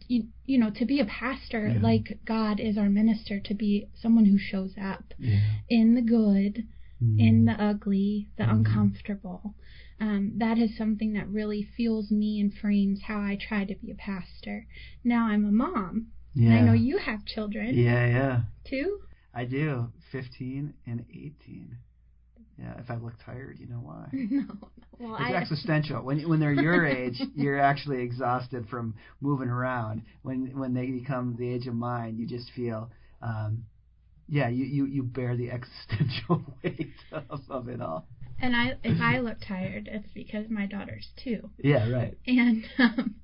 you, 0.07 0.27
you 0.45 0.57
know, 0.57 0.71
to 0.71 0.85
be 0.85 0.99
a 0.99 1.05
pastor, 1.05 1.67
Yeah. 1.67 1.79
like 1.81 2.19
God 2.25 2.59
is 2.59 2.77
our 2.77 2.89
minister, 2.89 3.39
to 3.39 3.53
be 3.53 3.87
someone 3.93 4.25
who 4.25 4.37
shows 4.37 4.73
up 4.81 5.13
Yeah. 5.19 5.39
in 5.69 5.95
the 5.95 6.01
good, 6.01 6.65
Mm. 7.03 7.19
in 7.19 7.45
the 7.45 7.61
ugly, 7.61 8.29
the 8.37 8.43
Mhm. 8.43 8.59
uncomfortable. 8.59 9.55
Um, 9.99 10.37
that 10.37 10.57
is 10.57 10.75
something 10.75 11.13
that 11.13 11.27
really 11.29 11.63
fuels 11.63 12.11
me 12.11 12.39
and 12.39 12.53
frames 12.53 13.01
how 13.03 13.21
I 13.21 13.35
try 13.35 13.65
to 13.65 13.75
be 13.75 13.91
a 13.91 13.95
pastor. 13.95 14.65
Now 15.03 15.27
I'm 15.27 15.45
a 15.45 15.51
mom, 15.51 16.07
yeah. 16.35 16.51
and 16.51 16.57
I 16.59 16.61
know 16.61 16.73
you 16.73 16.97
have 16.97 17.25
children 17.25 17.73
Yeah, 17.73 18.05
yeah. 18.07 18.39
Two? 18.69 18.99
I 19.33 19.45
do. 19.45 19.91
15 20.11 20.73
and 20.85 21.05
18. 21.09 21.77
Yeah, 22.57 22.79
if 22.79 22.89
I 22.89 22.95
look 22.95 23.13
tired, 23.25 23.57
you 23.59 23.67
know 23.67 23.81
why. 23.81 24.07
no, 24.13 24.43
no. 24.43 24.69
well, 24.99 25.15
It's 25.15 25.25
I 25.25 25.33
existential. 25.33 26.01
When 26.03 26.27
when 26.29 26.39
they're 26.39 26.53
your 26.53 26.85
age, 27.01 27.21
you're 27.35 27.59
actually 27.59 28.01
exhausted 28.01 28.67
from 28.69 28.93
moving 29.19 29.49
around. 29.49 30.03
When 30.21 30.57
when 30.57 30.73
they 30.73 30.85
become 30.87 31.35
the 31.37 31.49
age 31.53 31.67
of 31.67 31.75
mine, 31.75 32.15
you 32.17 32.25
just 32.25 32.49
feel, 32.55 32.89
um, 33.21 33.65
yeah, 34.29 34.47
you, 34.47 34.63
you, 34.63 34.85
you 34.85 35.03
bear 35.03 35.35
the 35.35 35.51
existential 35.57 36.43
weight 36.63 36.93
of, 37.29 37.41
of 37.49 37.67
it 37.67 37.81
all. 37.81 38.07
and 38.39 38.55
I 38.55 38.77
if 38.85 39.01
I 39.01 39.19
look 39.19 39.39
tired, 39.45 39.89
it's 39.91 40.13
because 40.13 40.45
my 40.49 40.65
daughter's 40.65 41.09
two. 41.21 41.49
Yeah, 41.57 41.89
right. 41.89 42.17
and 42.25 42.63
um, 42.79 43.15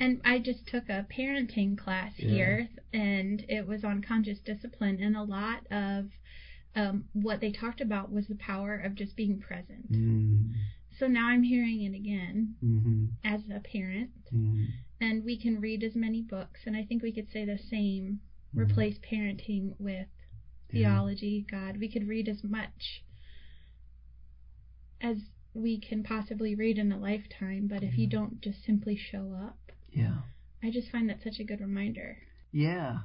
and 0.00 0.20
I 0.24 0.38
just 0.38 0.66
took 0.66 0.88
a 0.88 1.06
parenting 1.16 1.76
class 1.78 2.12
Yeah. 2.18 2.28
here, 2.28 2.68
and 2.92 3.44
it 3.48 3.66
was 3.66 3.84
on 3.84 4.02
conscious 4.02 4.40
discipline, 4.40 4.98
and 5.00 5.16
a 5.16 5.22
lot 5.22 5.66
of 5.70 6.06
um, 6.74 7.04
what 7.12 7.40
they 7.40 7.52
talked 7.52 7.80
about 7.80 8.10
was 8.12 8.26
the 8.28 8.36
power 8.36 8.76
of 8.76 8.94
just 8.94 9.16
being 9.16 9.38
present. 9.38 9.92
Mm, 9.92 10.54
So 10.98 11.06
now 11.08 11.26
I'm 11.28 11.42
hearing 11.42 11.82
it 11.82 11.94
again 11.94 12.56
mm-hmm, 12.64 13.06
as 13.24 13.42
a 13.54 13.60
parent, 13.60 14.10
mm, 14.32 14.66
and 15.00 15.24
we 15.24 15.36
can 15.36 15.60
read 15.60 15.82
as 15.84 15.94
many 15.94 16.22
books, 16.22 16.60
and 16.66 16.76
I 16.76 16.84
think 16.84 17.02
we 17.02 17.12
could 17.12 17.30
say 17.30 17.44
the 17.44 17.58
same. 17.58 18.20
Mhm. 18.54 18.60
Replace 18.62 18.98
parenting 18.98 19.74
with 19.78 20.08
Yeah. 20.72 20.80
theology, 20.80 21.42
God. 21.48 21.76
We 21.78 21.88
could 21.88 22.08
read 22.08 22.28
as 22.28 22.42
much 22.42 23.04
as 25.00 25.16
we 25.54 25.78
can 25.78 26.02
possibly 26.02 26.54
read 26.54 26.78
in 26.78 26.92
a 26.92 26.98
lifetime, 26.98 27.66
but 27.68 27.82
if 27.82 27.96
you 27.98 28.06
don't 28.06 28.40
just 28.40 28.62
simply 28.64 28.96
show 28.96 29.32
up, 29.32 29.58
yeah. 29.92 30.14
I 30.62 30.70
just 30.70 30.90
find 30.90 31.08
that 31.08 31.18
such 31.24 31.40
a 31.40 31.44
good 31.44 31.60
reminder. 31.60 32.18
Yeah, 32.52 32.98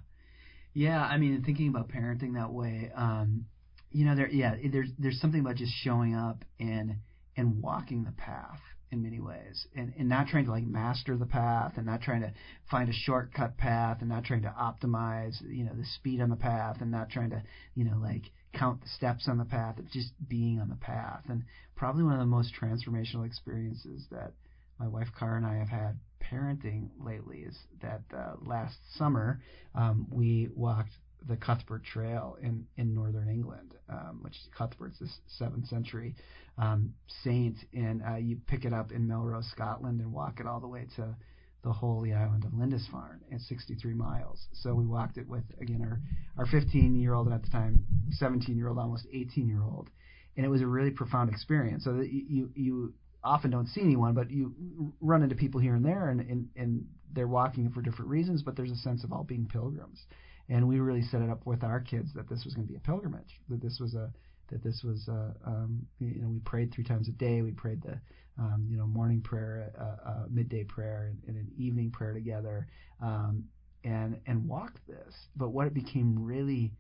yeah. 0.73 1.01
I 1.01 1.17
mean, 1.17 1.43
thinking 1.43 1.69
about 1.69 1.89
parenting 1.89 2.33
that 2.33 2.51
way, 2.51 2.91
um, 2.95 3.45
you 3.91 4.05
know, 4.05 4.15
there, 4.15 4.29
yeah, 4.29 4.55
there's 4.71 4.89
there's 4.99 5.19
something 5.21 5.39
about 5.39 5.55
just 5.55 5.71
showing 5.83 6.15
up 6.15 6.43
and 6.59 6.97
and 7.37 7.61
walking 7.61 8.03
the 8.03 8.11
path 8.11 8.59
in 8.91 9.01
many 9.01 9.19
ways, 9.19 9.67
and 9.75 9.93
and 9.97 10.09
not 10.09 10.27
trying 10.27 10.45
to 10.45 10.51
like 10.51 10.65
master 10.65 11.15
the 11.17 11.25
path, 11.25 11.73
and 11.77 11.85
not 11.85 12.01
trying 12.01 12.21
to 12.21 12.33
find 12.69 12.89
a 12.89 12.93
shortcut 12.93 13.57
path, 13.57 13.97
and 14.01 14.09
not 14.09 14.25
trying 14.25 14.41
to 14.41 14.53
optimize, 14.59 15.35
you 15.47 15.63
know, 15.63 15.73
the 15.75 15.85
speed 15.95 16.19
on 16.19 16.29
the 16.29 16.35
path, 16.35 16.77
and 16.81 16.91
not 16.91 17.09
trying 17.09 17.29
to, 17.29 17.41
you 17.75 17.85
know, 17.85 17.97
like 18.01 18.23
count 18.53 18.81
the 18.81 18.89
steps 18.89 19.27
on 19.27 19.37
the 19.37 19.45
path, 19.45 19.75
but 19.77 19.85
just 19.91 20.11
being 20.27 20.59
on 20.59 20.69
the 20.69 20.75
path. 20.75 21.23
And 21.29 21.43
probably 21.75 22.03
one 22.03 22.13
of 22.13 22.19
the 22.19 22.25
most 22.25 22.53
transformational 22.59 23.25
experiences 23.25 24.05
that 24.11 24.33
my 24.79 24.88
wife 24.88 25.08
Kara 25.17 25.38
and 25.38 25.46
I 25.46 25.58
have 25.58 25.70
had 25.70 26.00
parenting 26.22 26.89
lately 27.00 27.39
is 27.39 27.58
that 27.82 28.01
uh, 28.15 28.34
last 28.46 28.77
summer 28.98 29.41
um, 29.74 30.08
we 30.12 30.50
walked 30.55 30.91
the 31.27 31.36
Cuthbert 31.36 31.84
Trail 31.84 32.38
in, 32.41 32.65
in 32.77 32.94
northern 32.94 33.29
England, 33.29 33.74
um, 33.89 34.20
which 34.22 34.36
Cuthbert's 34.55 35.00
this 35.00 35.20
seventh 35.38 35.67
century 35.67 36.15
um, 36.58 36.94
saint, 37.24 37.58
and 37.74 38.01
uh, 38.08 38.15
you 38.15 38.38
pick 38.48 38.65
it 38.65 38.74
up 38.74 38.91
in 38.91 39.08
Melrose, 39.08 39.50
Scotland, 39.51 40.00
and 40.01 40.12
walk 40.12 40.39
it 40.39 40.46
all 40.46 40.60
the 40.60 40.67
way 40.67 40.88
to 40.98 41.15
the 41.63 41.74
holy 41.74 42.13
island 42.13 42.46
of 42.46 42.53
Lindisfarne 42.53 43.22
at 43.34 43.41
63 43.41 43.94
miles. 43.96 44.46
So 44.53 44.75
we 44.75 44.86
walked 44.86 45.17
it 45.17 45.27
with 45.27 45.44
again 45.60 45.82
our 45.82 46.00
our 46.38 46.46
15 46.46 46.96
year 46.96 47.15
old 47.15 47.25
and 47.25 47.36
at 47.36 47.41
the 47.41 47.50
time 47.50 47.84
17 48.12 48.55
year 48.55 48.70
old, 48.70 48.77
almost 48.77 49.08
18 49.12 49.48
year 49.48 49.63
old, 49.63 49.89
and 50.38 50.46
it 50.46 50.50
was 50.50 50.62
a 50.62 50.67
really 50.67 50.91
profound 50.91 51.29
experience. 51.32 51.84
So 51.84 51.94
that 51.94 52.12
you 52.12 52.24
you, 52.29 52.51
you 52.55 52.94
often 53.25 53.51
don't 53.51 53.67
see 53.67 53.82
anyone, 53.82 54.13
but 54.13 54.32
you 54.32 54.53
run 55.01 55.24
into 55.24 55.36
people 55.36 55.60
here 55.60 55.75
and 55.75 55.84
there, 55.84 56.10
and, 56.10 56.22
and, 56.22 56.48
and 56.55 56.86
they're 57.13 57.27
walking 57.27 57.70
for 57.72 57.82
different 57.82 58.10
reasons, 58.10 58.44
but 58.44 58.55
there's 58.55 58.72
a 58.72 58.77
sense 58.77 59.03
of 59.03 59.12
all 59.12 59.24
being 59.24 59.48
pilgrims. 59.48 60.05
And 60.48 60.67
we 60.67 60.79
really 60.79 61.01
set 61.01 61.22
it 61.22 61.29
up 61.29 61.46
with 61.46 61.63
our 61.63 61.79
kids 61.79 62.13
that 62.13 62.29
this 62.29 62.46
was 62.46 62.53
going 62.53 62.67
to 62.67 62.72
be 62.72 62.77
a 62.77 62.82
pilgrimage, 62.82 63.41
that 63.50 63.62
this 63.62 63.79
was 63.79 63.96
a 63.96 64.12
that 64.51 64.63
this 64.63 64.84
was 64.84 65.08
a, 65.08 65.34
um, 65.46 65.88
you 66.00 66.22
know 66.22 66.29
we 66.29 66.39
prayed 66.39 66.72
three 66.72 66.84
times 66.84 67.08
a 67.08 67.12
day. 67.13 67.41
We 67.41 67.51
prayed 67.51 67.82
the 67.82 68.00
um, 68.38 68.67
you 68.70 68.77
know 68.77 68.86
morning 68.86 69.22
prayer, 69.22 69.72
uh, 69.79 70.10
uh, 70.10 70.25
midday 70.29 70.63
prayer, 70.63 71.10
and, 71.10 71.20
and 71.27 71.38
an 71.38 71.51
evening 71.58 71.89
prayer 71.89 72.13
together, 72.13 72.67
um, 73.01 73.46
and 73.84 74.20
and 74.27 74.48
walked 74.48 74.86
this. 74.88 75.15
But 75.36 75.50
what 75.50 75.65
it 75.65 75.74
became 75.74 76.24
really 76.24 76.74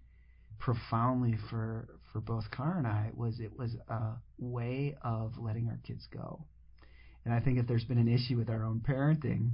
profoundly 0.59 1.35
for 1.49 1.87
for 2.11 2.21
both 2.21 2.45
Kara 2.51 2.77
and 2.77 2.87
I 2.87 3.11
was 3.13 3.39
it 3.39 3.57
was 3.57 3.75
a 3.89 4.13
way 4.37 4.95
of 5.01 5.33
letting 5.37 5.67
our 5.67 5.79
kids 5.85 6.07
go. 6.11 6.45
And 7.25 7.33
I 7.33 7.39
think 7.39 7.57
if 7.57 7.67
there's 7.67 7.83
been 7.83 7.97
an 7.97 8.07
issue 8.07 8.37
with 8.37 8.49
our 8.49 8.63
own 8.63 8.81
parenting, 8.87 9.51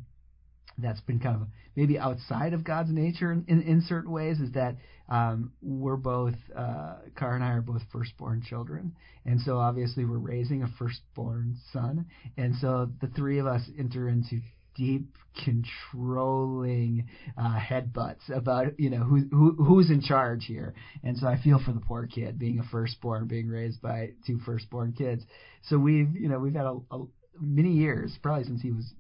that's 0.78 1.02
been 1.02 1.20
kind 1.20 1.42
of 1.42 1.48
maybe 1.76 1.98
outside 1.98 2.54
of 2.54 2.64
God's 2.64 2.92
nature 2.92 3.32
in, 3.32 3.46
in, 3.48 3.62
in 3.62 3.82
certain 3.88 4.12
ways 4.12 4.40
is 4.40 4.52
that 4.54 4.76
um, 5.10 5.52
we're 5.62 5.98
both 5.98 6.36
uh, 6.56 6.96
Kara 7.18 7.36
and 7.36 7.44
I 7.44 7.52
are 7.52 7.62
both 7.62 7.82
firstborn 7.92 8.42
children, 8.48 8.96
and 9.26 9.42
so 9.42 9.58
obviously 9.58 10.06
we're 10.06 10.18
raising 10.18 10.64
a 10.64 10.68
firstborn 10.80 11.58
son, 11.74 12.06
and 12.38 12.56
so 12.62 12.90
the 13.02 13.08
three 13.08 13.40
of 13.40 13.48
us 13.48 13.62
enter 13.78 14.08
into 14.08 14.40
deep 14.76 15.18
controlling 15.44 17.08
uh, 17.38 17.58
headbutts 17.58 18.30
about 18.34 18.80
you 18.80 18.90
know 18.90 19.04
who, 19.04 19.28
who 19.32 19.64
who's 19.64 19.90
in 19.90 20.02
charge 20.02 20.46
here, 20.46 20.74
and 21.04 21.18
so 21.18 21.28
I 21.28 21.42
feel 21.42 21.60
for 21.64 21.72
the 21.72 21.80
poor 21.80 22.08
kid 22.08 22.38
being 22.38 22.60
a 22.60 22.64
firstborn, 22.64 23.28
being 23.28 23.48
raised 23.48 23.82
by 23.82 24.12
two 24.26 24.40
firstborn 24.46 24.94
kids. 24.94 25.24
So 25.64 25.78
we've 25.78 26.16
you 26.16 26.30
know 26.30 26.40
we've 26.40 26.54
had 26.54 26.66
a, 26.66 26.78
a 26.92 27.06
many 27.40 27.72
years, 27.72 28.18
probably 28.22 28.46
since 28.46 28.62
he 28.62 28.72
was 28.72 28.94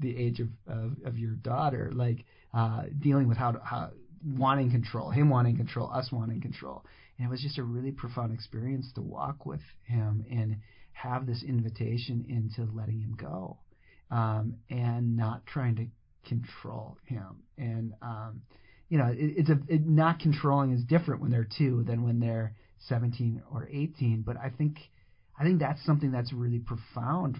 the 0.00 0.16
age 0.16 0.40
of 0.40 0.48
of, 0.66 0.96
of 1.04 1.18
your 1.18 1.32
daughter, 1.32 1.90
like 1.94 2.24
uh, 2.52 2.84
dealing 2.98 3.28
with 3.28 3.38
how 3.38 3.52
to, 3.52 3.60
how 3.60 3.90
wanting 4.24 4.70
control, 4.70 5.10
him 5.10 5.30
wanting 5.30 5.56
control, 5.56 5.90
us 5.92 6.10
wanting 6.12 6.40
control, 6.40 6.84
and 7.18 7.26
it 7.26 7.30
was 7.30 7.40
just 7.40 7.58
a 7.58 7.62
really 7.62 7.92
profound 7.92 8.32
experience 8.32 8.90
to 8.94 9.02
walk 9.02 9.46
with 9.46 9.62
him 9.84 10.24
and 10.30 10.56
have 10.92 11.26
this 11.26 11.42
invitation 11.42 12.26
into 12.28 12.70
letting 12.72 13.00
him 13.00 13.16
go 13.18 13.56
um, 14.10 14.56
and 14.68 15.16
not 15.16 15.46
trying 15.46 15.76
to 15.76 15.86
control 16.28 16.98
him. 17.06 17.42
And 17.56 17.92
um, 18.02 18.42
you 18.88 18.98
know, 18.98 19.06
it, 19.06 19.16
it's 19.18 19.50
a 19.50 19.58
it, 19.68 19.86
not 19.86 20.18
controlling 20.18 20.72
is 20.72 20.82
different 20.84 21.20
when 21.20 21.30
they're 21.30 21.48
two 21.56 21.84
than 21.84 22.02
when 22.02 22.20
they're 22.20 22.54
17 22.88 23.42
or 23.52 23.68
18. 23.70 24.22
But 24.26 24.36
I 24.36 24.50
think 24.50 24.78
I 25.38 25.44
think 25.44 25.60
that's 25.60 25.84
something 25.84 26.10
that's 26.10 26.32
really 26.32 26.58
profound 26.58 27.38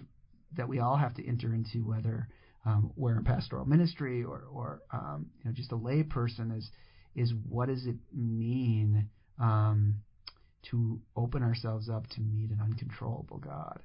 that 0.57 0.67
we 0.67 0.79
all 0.79 0.97
have 0.97 1.13
to 1.15 1.27
enter 1.27 1.53
into, 1.53 1.79
whether 1.79 2.27
um, 2.65 2.91
we're 2.95 3.17
in 3.17 3.23
pastoral 3.23 3.65
ministry 3.65 4.23
or 4.23 4.43
or 4.51 4.81
um, 4.91 5.27
you 5.39 5.49
know 5.49 5.55
just 5.55 5.71
a 5.71 5.75
lay 5.75 6.03
person. 6.03 6.51
Is 6.51 6.69
is 7.15 7.33
what 7.47 7.67
does 7.67 7.85
it 7.85 7.97
mean 8.13 9.09
um, 9.39 9.95
to 10.69 10.99
open 11.15 11.43
ourselves 11.43 11.89
up 11.89 12.07
to 12.11 12.21
meet 12.21 12.51
an 12.51 12.59
uncontrollable 12.61 13.39
God? 13.39 13.81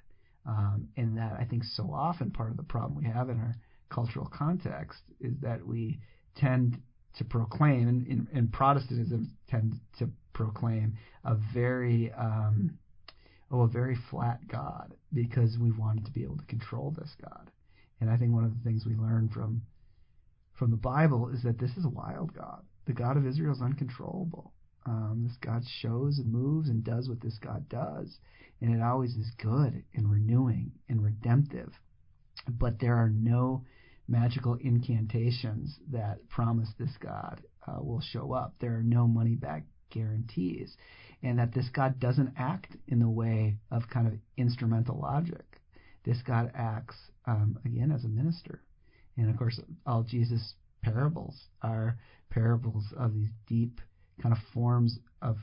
Um, 0.47 0.89
and 0.97 1.19
that 1.19 1.33
I 1.41 1.45
think 1.45 1.65
so 1.65 1.91
often 1.93 2.31
part 2.31 2.53
of 2.53 2.57
the 2.57 2.63
problem 2.63 2.97
we 2.97 3.11
have 3.11 3.29
in 3.31 3.39
our 3.39 3.57
cultural 3.89 4.31
context 4.33 5.01
is 5.21 5.35
that 5.43 5.67
we 5.67 5.99
tend 6.37 6.81
to 7.19 7.25
proclaim, 7.25 7.89
and, 7.89 8.29
and, 8.33 8.53
Protestantism 8.53 9.33
tend 9.49 9.75
to 9.99 10.09
proclaim 10.35 10.97
a 11.25 11.35
very 11.55 12.13
um, 12.13 12.79
oh 13.51 13.63
a 13.63 13.69
very 13.69 13.97
flat 14.11 14.47
God 14.47 14.95
because 15.13 15.57
we 15.59 15.71
wanted 15.71 16.05
to 16.05 16.13
be 16.13 16.23
able 16.23 16.37
to 16.37 16.45
control 16.45 16.95
this 16.97 17.11
God. 17.23 17.51
And 18.01 18.11
I 18.11 18.17
think 18.17 18.33
one 18.33 18.45
of 18.45 18.51
the 18.51 18.63
things 18.63 18.85
we 18.87 18.95
learn 18.95 19.31
from 19.33 19.63
from 20.59 20.71
the 20.71 20.77
Bible 20.77 21.31
is 21.31 21.43
that 21.43 21.59
this 21.59 21.71
is 21.77 21.85
a 21.85 21.91
wild 21.91 22.35
God. 22.35 22.63
The 22.87 22.93
God 22.93 23.17
of 23.17 23.27
Israel 23.27 23.53
is 23.53 23.63
uncontrollable. 23.63 24.53
Um, 24.87 25.25
this 25.27 25.37
God 25.41 25.65
shows 25.81 26.19
and 26.19 26.33
moves 26.33 26.69
and 26.69 26.85
does 26.85 27.09
what 27.09 27.21
this 27.21 27.39
God 27.39 27.69
does, 27.69 28.19
and 28.61 28.75
it 28.75 28.81
always 28.81 29.17
is 29.17 29.31
good 29.37 29.83
and 29.95 30.11
renewing 30.11 30.73
and 30.89 31.03
redemptive. 31.03 31.73
But 32.49 32.79
there 32.79 32.95
are 32.95 33.11
no 33.11 33.65
magical 34.07 34.55
incantations 34.55 35.77
that 35.91 36.29
promise 36.29 36.69
this 36.79 36.97
God 37.01 37.43
uh, 37.67 37.83
will 37.83 38.01
show 38.01 38.33
up. 38.33 38.55
There 38.61 38.77
are 38.77 38.83
no 38.83 39.09
money 39.09 39.35
back 39.35 39.65
guarantees, 39.91 40.77
and 41.23 41.39
that 41.39 41.53
this 41.53 41.69
God 41.71 41.99
doesn't 41.99 42.35
act 42.37 42.77
in 42.87 43.01
the 43.01 43.09
way 43.09 43.57
of 43.73 43.89
kind 43.93 44.07
of 44.07 44.15
instrumental 44.37 45.01
logic. 45.01 45.45
This 46.05 46.23
God 46.25 46.53
acts 46.55 46.97
um, 47.27 47.59
again 47.65 47.91
as 47.91 48.05
a 48.05 48.09
minister, 48.09 48.63
and 49.17 49.29
of 49.29 49.37
course, 49.37 49.61
all 49.85 50.05
Jesus' 50.05 50.55
parables 50.83 51.49
are 51.63 51.99
parables 52.31 52.85
of 52.97 53.15
these 53.15 53.31
deep 53.49 53.81
kind 54.23 54.33
of 54.33 54.39
forms 54.53 54.99
of 55.23 55.37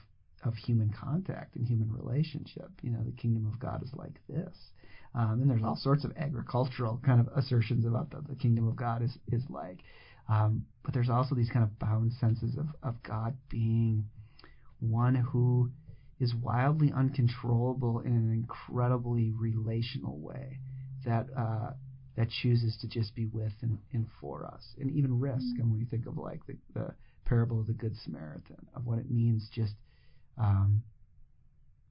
of 0.44 0.56
human 0.56 0.94
contact 1.00 1.56
and 1.56 1.66
human 1.66 1.92
relationship. 1.92 2.70
You 2.82 2.92
know, 2.92 3.04
the 3.06 3.14
kingdom 3.14 3.50
of 3.52 3.60
God 3.60 3.82
is 3.82 3.92
like 3.94 4.20
this. 4.28 4.56
Um, 5.16 5.42
and 5.42 5.50
there's 5.50 5.64
all 5.64 5.78
sorts 5.78 6.04
of 6.04 6.12
agricultural 6.18 7.00
kind 7.06 7.20
of 7.20 7.30
assertions 7.38 7.86
about 7.86 8.10
the, 8.10 8.22
the 8.28 8.36
kingdom 8.36 8.68
of 8.68 8.76
God 8.76 9.02
is 9.02 9.18
is 9.32 9.44
like. 9.50 9.80
Um, 10.30 10.66
but 10.84 10.94
there's 10.94 11.10
also 11.10 11.36
these 11.36 11.50
kind 11.50 11.64
of 11.64 11.78
bound 11.80 12.14
senses 12.14 12.58
of, 12.58 12.68
of 12.82 13.04
God 13.04 13.36
being 13.50 14.06
one 14.80 15.16
who 15.16 15.70
is 16.20 16.34
wildly 16.34 16.92
uncontrollable 16.96 18.00
in 18.00 18.14
an 18.14 18.32
incredibly 18.32 19.32
relational 19.32 20.18
way 20.20 20.60
that 21.06 21.28
uh, 21.38 21.72
that 22.16 22.30
chooses 22.30 22.78
to 22.82 22.88
just 22.88 23.16
be 23.16 23.26
with 23.26 23.54
and, 23.62 23.78
and 23.92 24.08
for 24.22 24.46
us, 24.46 24.64
and 24.80 24.92
even 24.92 25.20
risk. 25.20 25.40
Mm-hmm. 25.40 25.62
And 25.62 25.72
when 25.72 25.80
you 25.80 25.88
think 25.90 26.06
of 26.06 26.18
like 26.18 26.40
the, 26.48 26.56
the 26.74 26.94
parable 27.26 27.60
of 27.60 27.68
the 27.68 27.74
Good 27.74 27.96
Samaritan, 28.04 28.68
of 28.76 28.86
what 28.86 29.00
it 29.00 29.10
means 29.10 29.50
just 29.54 29.74
um, 30.38 30.84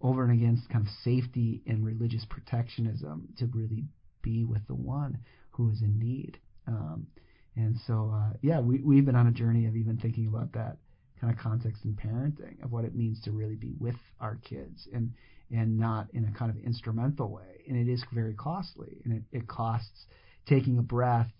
over 0.00 0.24
and 0.24 0.32
against 0.32 0.68
kind 0.68 0.86
of 0.86 0.92
safety 1.04 1.62
and 1.66 1.84
religious 1.84 2.24
protectionism 2.28 3.28
to 3.38 3.46
really 3.46 3.84
be 4.22 4.44
with 4.44 4.66
the 4.66 4.74
one 4.74 5.18
who 5.50 5.70
is 5.70 5.80
in 5.82 5.98
need. 5.98 6.38
Um, 6.66 7.06
and 7.56 7.76
so, 7.86 8.12
uh, 8.14 8.36
yeah, 8.40 8.60
we, 8.60 8.80
we've 8.80 9.04
been 9.04 9.16
on 9.16 9.26
a 9.26 9.32
journey 9.32 9.66
of 9.66 9.76
even 9.76 9.98
thinking 9.98 10.26
about 10.26 10.52
that 10.52 10.78
kind 11.20 11.32
of 11.32 11.38
context 11.38 11.84
in 11.84 11.94
parenting 11.94 12.62
of 12.64 12.72
what 12.72 12.84
it 12.84 12.94
means 12.94 13.20
to 13.22 13.30
really 13.30 13.54
be 13.54 13.74
with 13.78 13.94
our 14.20 14.36
kids 14.36 14.88
and 14.92 15.12
and 15.54 15.78
not 15.78 16.06
in 16.14 16.24
a 16.24 16.38
kind 16.38 16.50
of 16.50 16.56
instrumental 16.64 17.28
way. 17.28 17.62
And 17.68 17.76
it 17.76 17.92
is 17.92 18.02
very 18.10 18.32
costly, 18.32 18.96
and 19.04 19.12
it, 19.12 19.22
it 19.36 19.46
costs 19.46 20.06
taking 20.46 20.78
a 20.78 20.82
breath 20.82 21.30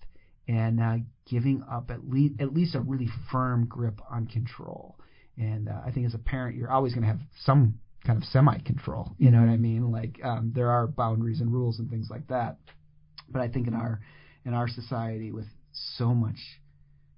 and 0.49 0.80
uh, 0.80 0.96
giving 1.28 1.62
up 1.70 1.90
at 1.90 2.08
least 2.08 2.40
at 2.40 2.52
least 2.52 2.75
a 2.75 2.80
really 2.80 3.08
firm 3.30 3.66
grip 3.66 4.00
on 4.11 4.26
control. 4.26 4.96
And 5.37 5.68
uh, 5.68 5.80
I 5.84 5.90
think 5.90 6.06
as 6.06 6.14
a 6.14 6.18
parent, 6.18 6.56
you're 6.56 6.70
always 6.70 6.92
going 6.94 7.02
to 7.02 7.08
have 7.08 7.20
some 7.44 7.78
kind 8.04 8.18
of 8.18 8.25
semi 8.28 8.58
control. 8.58 9.14
You 9.18 9.30
know 9.30 9.40
what 9.40 9.49
I 9.49 9.56
mean? 9.56 9.90
Like 9.90 10.20
um, 10.22 10.52
there 10.54 10.70
are 10.70 10.87
boundaries 10.87 11.40
and 11.40 11.52
rules 11.52 11.78
and 11.78 11.88
things 11.88 12.08
like 12.11 12.26
that. 12.28 12.58
But 13.28 13.40
I 13.40 13.49
think 13.49 13.66
in 13.66 13.75
our 13.75 14.00
in 14.44 14.54
our 14.54 14.68
society 14.68 15.32
with 15.32 15.46
so 15.96 16.14
much 16.14 16.37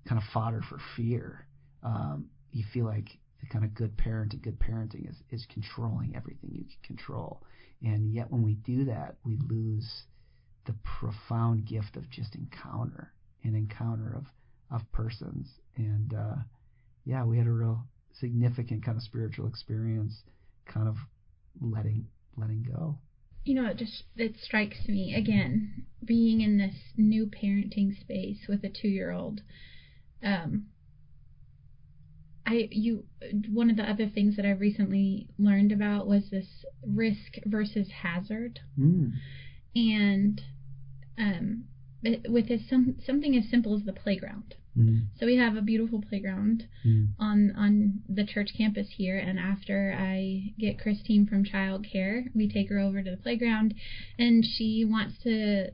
kind 0.06 0.20
of 0.20 0.24
fodder 0.32 0.60
for 0.68 0.78
fear, 0.96 1.46
um, 1.82 2.26
you 2.52 2.64
feel 2.72 2.84
like 2.84 3.08
the 3.40 3.46
kind 3.46 3.64
of 3.64 3.74
good 3.74 3.96
parenting, 3.96 4.42
good 4.42 4.58
parenting 4.58 5.08
is, 5.08 5.16
is 5.30 5.46
controlling 5.52 6.14
everything 6.16 6.50
you 6.52 6.64
can 6.64 6.96
control. 6.96 7.42
And 7.82 8.12
yet 8.12 8.30
when 8.30 8.42
we 8.42 8.54
do 8.54 8.86
that, 8.86 9.16
we 9.24 9.38
lose 9.48 10.04
the 10.66 10.74
profound 10.82 11.66
gift 11.66 11.96
of 11.96 12.10
just 12.10 12.34
encounter, 12.34 13.12
an 13.42 13.54
encounter 13.54 14.14
of, 14.16 14.24
of 14.70 14.90
persons. 14.92 15.48
And 15.76 16.14
uh, 16.14 16.36
yeah, 17.04 17.24
we 17.24 17.38
had 17.38 17.46
a 17.46 17.52
real 17.52 17.84
significant 18.12 18.84
kind 18.84 18.96
of 18.96 19.02
spiritual 19.02 19.46
experience, 19.46 20.22
kind 20.66 20.88
of 20.88 20.96
letting 21.60 22.06
letting 22.36 22.62
go. 22.62 22.98
You 23.44 23.54
know, 23.54 23.68
it 23.68 23.76
just 23.76 24.04
it 24.16 24.36
strikes 24.42 24.88
me 24.88 25.14
again 25.14 25.84
being 26.04 26.40
in 26.40 26.58
this 26.58 26.74
new 26.96 27.26
parenting 27.26 27.98
space 28.00 28.46
with 28.48 28.64
a 28.64 28.70
two 28.70 28.88
year 28.88 29.10
old. 29.10 29.42
Um, 30.22 30.66
I 32.46 32.68
you 32.70 33.04
one 33.50 33.70
of 33.70 33.76
the 33.76 33.88
other 33.88 34.08
things 34.08 34.36
that 34.36 34.46
I 34.46 34.50
recently 34.50 35.28
learned 35.38 35.72
about 35.72 36.06
was 36.06 36.30
this 36.30 36.64
risk 36.86 37.34
versus 37.46 37.88
hazard, 38.02 38.60
mm. 38.78 39.12
and 39.74 40.40
um, 41.18 41.64
with 42.28 42.48
this 42.48 42.68
some 42.68 42.96
something 43.04 43.36
as 43.36 43.48
simple 43.50 43.74
as 43.76 43.84
the 43.84 43.92
playground. 43.92 44.54
Mm. 44.76 45.06
So 45.18 45.26
we 45.26 45.36
have 45.36 45.56
a 45.56 45.62
beautiful 45.62 46.02
playground 46.02 46.66
mm. 46.84 47.10
on 47.18 47.54
on 47.56 48.02
the 48.08 48.24
church 48.24 48.50
campus 48.56 48.88
here, 48.96 49.18
and 49.18 49.38
after 49.38 49.96
I 49.98 50.52
get 50.58 50.80
Christine 50.80 51.26
from 51.26 51.44
childcare, 51.44 52.24
we 52.34 52.48
take 52.48 52.68
her 52.70 52.78
over 52.78 53.02
to 53.02 53.10
the 53.10 53.16
playground, 53.16 53.74
and 54.18 54.44
she 54.44 54.84
wants 54.84 55.22
to 55.22 55.70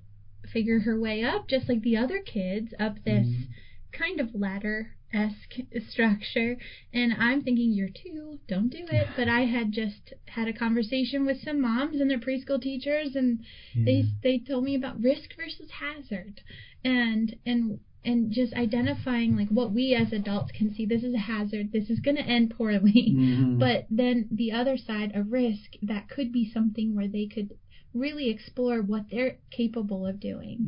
figure 0.53 0.81
her 0.81 0.99
way 0.99 1.25
up, 1.25 1.49
just 1.49 1.69
like 1.69 1.83
the 1.83 1.97
other 1.97 2.21
kids, 2.21 2.75
up 2.79 2.97
this 3.05 3.27
mm. 3.27 3.47
kind 3.93 4.21
of 4.21 4.35
ladder 4.35 4.95
esque 5.13 5.61
structure 5.91 6.57
and 6.93 7.13
I'm 7.19 7.43
thinking 7.43 7.73
you're 7.73 7.89
two, 7.89 8.20
don't 8.51 8.69
do 8.69 8.85
it. 8.91 9.09
But 9.17 9.29
I 9.29 9.43
had 9.47 9.73
just 9.73 10.13
had 10.27 10.49
a 10.49 10.53
conversation 10.53 11.25
with 11.25 11.43
some 11.43 11.61
moms 11.61 12.01
and 12.01 12.11
their 12.11 12.19
preschool 12.19 12.61
teachers 12.61 13.15
and 13.15 13.41
yeah. 13.75 13.85
they 13.85 14.05
they 14.23 14.39
told 14.39 14.65
me 14.65 14.75
about 14.75 15.03
risk 15.03 15.37
versus 15.37 15.71
hazard 15.81 16.41
and 16.85 17.37
and 17.47 17.81
and 18.05 18.33
just 18.33 18.55
identifying 18.55 19.37
like 19.37 19.49
what 19.49 19.73
we 19.73 19.95
as 19.95 20.13
adults 20.13 20.53
can 20.53 20.75
see 20.75 20.87
this 20.87 21.03
is 21.03 21.15
a 21.15 21.19
hazard 21.19 21.71
this 21.71 21.91
is 21.91 22.01
going 22.01 22.17
to 22.17 22.23
end 22.23 22.55
poorly 22.57 23.15
mm-hmm. 23.15 23.59
but 23.65 23.87
then 23.91 24.27
the 24.31 24.51
other 24.51 24.77
side 24.77 25.13
a 25.15 25.23
risk 25.23 25.77
that 25.83 26.09
could 26.09 26.33
be 26.33 26.51
something 26.51 26.95
where 26.97 27.09
they 27.09 27.27
could 27.27 27.51
really 27.93 28.31
explore 28.31 28.81
what 28.81 29.05
they're 29.11 29.37
capable 29.51 30.07
of 30.07 30.19
doing 30.19 30.59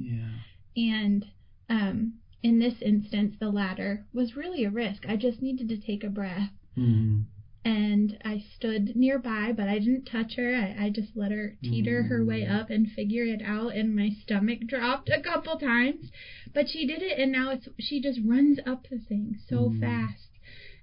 yeah 0.76 0.84
and 0.94 1.24
um 1.70 2.12
in 2.42 2.58
this 2.58 2.74
instance, 2.82 3.36
the 3.38 3.50
latter 3.50 4.04
was 4.12 4.36
really 4.36 4.64
a 4.64 4.70
risk. 4.70 5.04
I 5.08 5.16
just 5.16 5.40
needed 5.40 5.68
to 5.68 5.76
take 5.76 6.02
a 6.02 6.08
breath. 6.08 6.50
Mm-hmm. 6.76 7.20
And 7.64 8.18
I 8.24 8.44
stood 8.56 8.96
nearby, 8.96 9.52
but 9.56 9.68
I 9.68 9.78
didn't 9.78 10.06
touch 10.06 10.34
her. 10.36 10.54
I, 10.54 10.86
I 10.86 10.90
just 10.90 11.12
let 11.14 11.30
her 11.30 11.56
teeter 11.62 12.00
mm-hmm. 12.00 12.08
her 12.08 12.24
way 12.24 12.44
up 12.44 12.70
and 12.70 12.90
figure 12.90 13.24
it 13.24 13.40
out. 13.44 13.74
And 13.74 13.94
my 13.94 14.10
stomach 14.22 14.60
dropped 14.66 15.08
a 15.08 15.20
couple 15.20 15.58
times, 15.58 16.10
but 16.52 16.68
she 16.68 16.86
did 16.86 17.02
it. 17.02 17.20
And 17.20 17.30
now 17.30 17.50
it's 17.50 17.68
she 17.78 18.00
just 18.00 18.18
runs 18.26 18.58
up 18.66 18.88
the 18.90 18.98
thing 18.98 19.38
so 19.48 19.68
mm-hmm. 19.68 19.80
fast. 19.80 20.28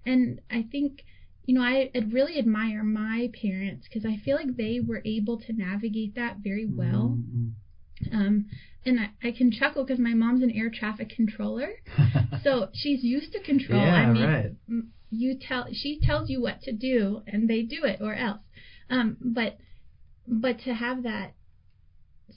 And 0.06 0.40
I 0.50 0.66
think 0.72 1.04
you 1.50 1.56
know, 1.56 1.62
I 1.62 1.90
really 2.12 2.38
admire 2.38 2.84
my 2.84 3.32
parents 3.42 3.88
because 3.88 4.06
I 4.06 4.22
feel 4.24 4.36
like 4.36 4.56
they 4.56 4.80
were 4.86 5.02
able 5.04 5.40
to 5.40 5.52
navigate 5.52 6.14
that 6.14 6.38
very 6.44 6.68
well. 6.72 7.18
Mm-hmm. 7.18 8.16
Um, 8.16 8.46
and 8.86 9.00
I, 9.00 9.28
I 9.28 9.32
can 9.32 9.52
chuckle 9.52 9.84
because 9.84 10.00
my 10.00 10.14
mom's 10.14 10.44
an 10.44 10.52
air 10.52 10.70
traffic 10.70 11.10
controller, 11.10 11.70
so 12.44 12.70
she's 12.76 13.04
used 13.04 13.32
to 13.34 13.42
control. 13.42 13.82
Yeah, 13.82 13.94
I 13.96 14.06
mean, 14.12 14.24
right. 14.24 14.52
You 15.10 15.38
tell 15.38 15.68
she 15.72 16.00
tells 16.00 16.30
you 16.30 16.42
what 16.42 16.62
to 16.64 16.72
do, 16.72 17.22
and 17.28 17.50
they 17.50 17.62
do 17.62 17.84
it, 17.84 18.00
or 18.02 18.14
else. 18.14 18.42
Um, 18.90 19.18
but 19.22 19.58
but 20.28 20.60
to 20.62 20.74
have 20.74 21.04
that 21.04 21.34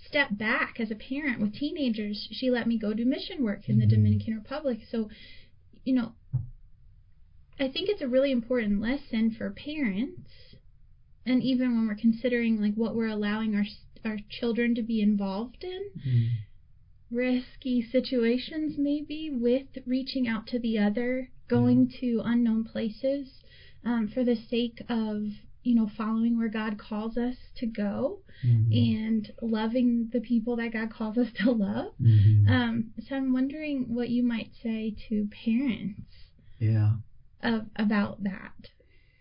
step 0.07 0.29
back 0.31 0.81
as 0.81 0.91
a 0.91 0.95
parent 0.95 1.41
with 1.41 1.55
teenagers, 1.55 2.29
she 2.33 2.51
let 2.51 2.67
me 2.67 2.79
go 2.79 2.95
do 2.95 3.05
mission 3.05 3.45
work 3.45 3.69
in 3.69 3.79
the 3.79 3.85
mm-hmm. 3.85 3.95
Dominican 3.95 4.35
Republic. 4.35 4.81
So, 4.91 5.11
you 5.85 5.95
know, 5.95 6.13
I 7.61 7.69
think 7.69 7.89
it's 7.89 8.03
a 8.03 8.09
really 8.09 8.33
important 8.33 8.81
lesson 8.81 9.35
for 9.37 9.51
parents, 9.51 10.31
and 11.27 11.43
even 11.43 11.75
when 11.75 11.87
we're 11.87 11.95
considering 11.95 12.61
like 12.61 12.75
what 12.75 12.95
we're 12.95 13.09
allowing 13.09 13.55
our 13.55 13.65
our 14.05 14.19
children 14.29 14.75
to 14.75 14.83
be 14.83 15.01
involved 15.01 15.63
in. 15.63 15.91
Mm. 16.07 16.29
Risky 17.11 17.83
situations, 17.83 18.77
maybe, 18.79 19.31
with 19.31 19.67
reaching 19.87 20.27
out 20.27 20.47
to 20.49 20.59
the 20.59 20.79
other, 20.79 21.29
going 21.53 21.87
mm. 21.87 22.01
to 22.01 22.23
unknown 22.25 22.65
places 22.65 23.29
um, 23.85 24.11
for 24.13 24.25
the 24.25 24.37
sake 24.51 24.83
of, 24.89 25.23
you 25.63 25.75
know, 25.75 25.91
following 25.97 26.39
where 26.39 26.49
God 26.49 26.79
calls 26.79 27.17
us 27.17 27.37
to 27.57 27.67
go 27.67 28.21
mm-hmm. 28.45 28.73
and 28.73 29.33
loving 29.41 30.11
the 30.13 30.21
people 30.21 30.57
that 30.57 30.73
God 30.73 30.93
calls 30.93 31.19
us 31.19 31.29
to 31.45 31.51
love. 31.51 31.93
Mm-hmm. 32.01 32.49
Um, 32.53 32.91
so 33.09 33.17
I'm 33.17 33.33
wondering 33.33 33.87
what 33.95 34.09
you 34.09 34.23
might 34.23 34.51
say 34.63 34.95
to 35.09 35.29
parents. 35.45 36.01
Yeah. 36.59 36.93
Of, 37.43 37.67
about 37.77 38.23
that 38.23 38.53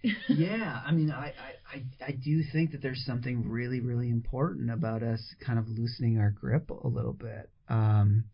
yeah, 0.30 0.82
I 0.86 0.92
mean, 0.92 1.12
I, 1.12 1.34
I, 1.72 1.84
I 2.06 2.12
do 2.12 2.42
think 2.52 2.72
that 2.72 2.82
there's 2.82 3.04
something 3.06 3.48
really, 3.48 3.82
really 3.82 4.10
important 4.10 4.72
about 4.72 5.04
us 5.04 5.22
kind 5.46 5.60
of 5.60 5.68
loosening 5.68 6.20
our 6.20 6.32
grip 6.32 6.70
a 6.70 6.88
little 6.88 7.14
bit. 7.14 7.50
Um, 7.70 8.26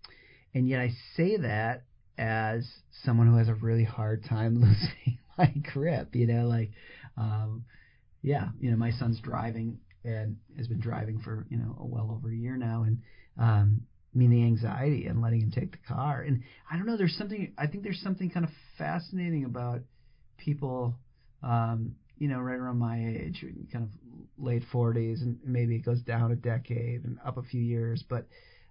and 0.54 0.68
yet 0.68 0.80
I 0.80 0.92
say 1.16 1.38
that 1.38 1.84
as 2.18 2.68
someone 3.04 3.28
who 3.28 3.38
has 3.38 3.48
a 3.48 3.54
really 3.54 3.84
hard 3.84 4.24
time 4.24 4.56
losing 4.62 5.20
my 5.38 5.54
grip, 5.74 6.16
you 6.16 6.28
know, 6.28 6.48
like, 6.48 6.72
um, 7.18 7.64
yeah, 8.22 8.50
you 8.60 8.72
know, 8.72 8.78
my 8.78 8.92
son's 8.92 9.20
driving 9.20 9.80
and 10.04 10.38
has 10.58 10.68
been 10.68 10.80
driving 10.80 11.20
for, 11.20 11.46
you 11.50 11.58
know, 11.58 11.76
a 11.80 11.86
well 11.86 12.12
over 12.12 12.32
a 12.32 12.36
year 12.36 12.58
now. 12.58 12.84
And, 12.84 13.00
um, 13.38 13.82
I 14.14 14.18
mean, 14.18 14.32
the 14.32 14.44
anxiety 14.44 15.06
and 15.06 15.22
letting 15.22 15.42
him 15.42 15.52
take 15.52 15.72
the 15.72 15.78
car. 15.88 16.22
And 16.22 16.44
I 16.72 16.78
don't 16.78 16.88
know, 16.88 16.98
there's 16.98 17.16
something, 17.18 17.54
I 17.58 17.68
think 17.68 17.84
there's 17.84 18.02
something 18.02 18.30
kind 18.30 18.46
of 18.46 18.52
fascinating 18.78 19.46
about 19.46 19.82
people 20.38 20.96
um, 21.44 21.96
you 22.18 22.28
know, 22.28 22.40
right 22.40 22.58
around 22.58 22.80
my 22.80 22.98
age, 22.98 23.46
kind 23.72 23.86
of 23.86 24.44
late 24.44 24.64
40s, 24.74 25.22
and 25.22 25.38
maybe 25.46 25.76
it 25.76 25.86
goes 25.86 26.02
down 26.02 26.32
a 26.32 26.36
decade 26.36 27.04
and 27.04 27.18
up 27.26 27.38
a 27.38 27.44
few 27.44 27.62
years. 27.62 28.04
But 28.08 28.28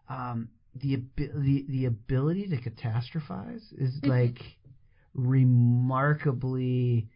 um, 0.09 0.49
the 0.81 1.03
the 1.17 1.65
the 1.69 1.85
ability 1.87 2.49
to 2.49 2.57
catastrophize 2.57 3.63
is 3.77 3.95
mm-hmm. 3.95 4.11
like 4.11 4.39
remarkably. 5.15 7.09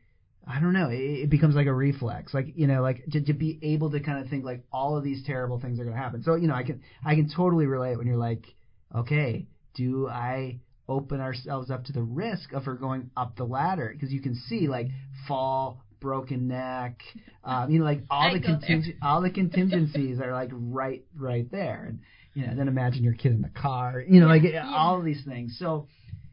I 0.46 0.58
don't 0.58 0.72
know. 0.72 0.88
It, 0.88 0.96
it 0.96 1.30
becomes 1.30 1.54
like 1.54 1.66
a 1.66 1.72
reflex, 1.72 2.32
like 2.32 2.54
you 2.56 2.66
know, 2.66 2.82
like 2.82 3.04
to, 3.12 3.20
to 3.20 3.34
be 3.34 3.58
able 3.62 3.90
to 3.90 4.00
kind 4.00 4.24
of 4.24 4.30
think 4.30 4.44
like 4.44 4.64
all 4.72 4.96
of 4.96 5.04
these 5.04 5.24
terrible 5.24 5.60
things 5.60 5.78
are 5.78 5.84
going 5.84 5.94
to 5.94 6.02
happen. 6.02 6.22
So 6.22 6.34
you 6.34 6.48
know, 6.48 6.54
I 6.54 6.62
can 6.62 6.80
I 7.04 7.14
can 7.14 7.30
totally 7.34 7.66
relate 7.66 7.98
when 7.98 8.06
you're 8.06 8.16
like, 8.16 8.46
okay, 8.94 9.46
do 9.74 10.08
I 10.08 10.60
open 10.90 11.20
ourselves 11.20 11.70
up 11.70 11.84
to 11.84 11.92
the 11.92 12.02
risk 12.02 12.52
of 12.52 12.64
her 12.64 12.74
going 12.74 13.10
up 13.16 13.36
the 13.36 13.44
ladder 13.44 13.90
because 13.92 14.12
you 14.12 14.20
can 14.20 14.34
see 14.34 14.66
like 14.66 14.88
fall 15.28 15.84
broken 16.00 16.48
neck 16.48 17.00
um, 17.44 17.70
you 17.70 17.78
know 17.78 17.84
like 17.84 18.02
all 18.10 18.22
I 18.30 18.34
the 18.34 18.40
conting- 18.40 18.96
all 19.00 19.20
the 19.20 19.30
contingencies 19.30 20.18
are 20.20 20.32
like 20.32 20.50
right 20.52 21.04
right 21.16 21.48
there 21.50 21.86
and 21.88 22.00
you 22.34 22.46
know 22.46 22.54
then 22.54 22.68
imagine 22.68 23.02
your 23.02 23.14
kid 23.14 23.32
in 23.32 23.42
the 23.42 23.48
car 23.48 24.02
you 24.06 24.20
know 24.20 24.32
yeah, 24.32 24.42
like 24.42 24.52
yeah. 24.52 24.74
all 24.74 24.98
of 24.98 25.04
these 25.04 25.24
things 25.24 25.56
so 25.58 25.86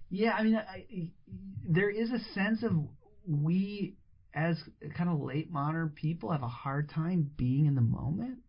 Yeah, 0.09 0.31
I 0.31 0.43
mean, 0.43 0.55
I, 0.55 1.09
there 1.67 1.89
is 1.89 2.11
a 2.11 2.19
sense 2.33 2.63
of 2.63 2.71
we 3.27 3.95
as 4.33 4.57
kind 4.95 5.09
of 5.09 5.19
late 5.19 5.51
modern 5.51 5.89
people 5.89 6.31
have 6.31 6.43
a 6.43 6.47
hard 6.47 6.89
time 6.89 7.29
being 7.37 7.65
in 7.65 7.75
the 7.75 7.81
moment. 7.81 8.39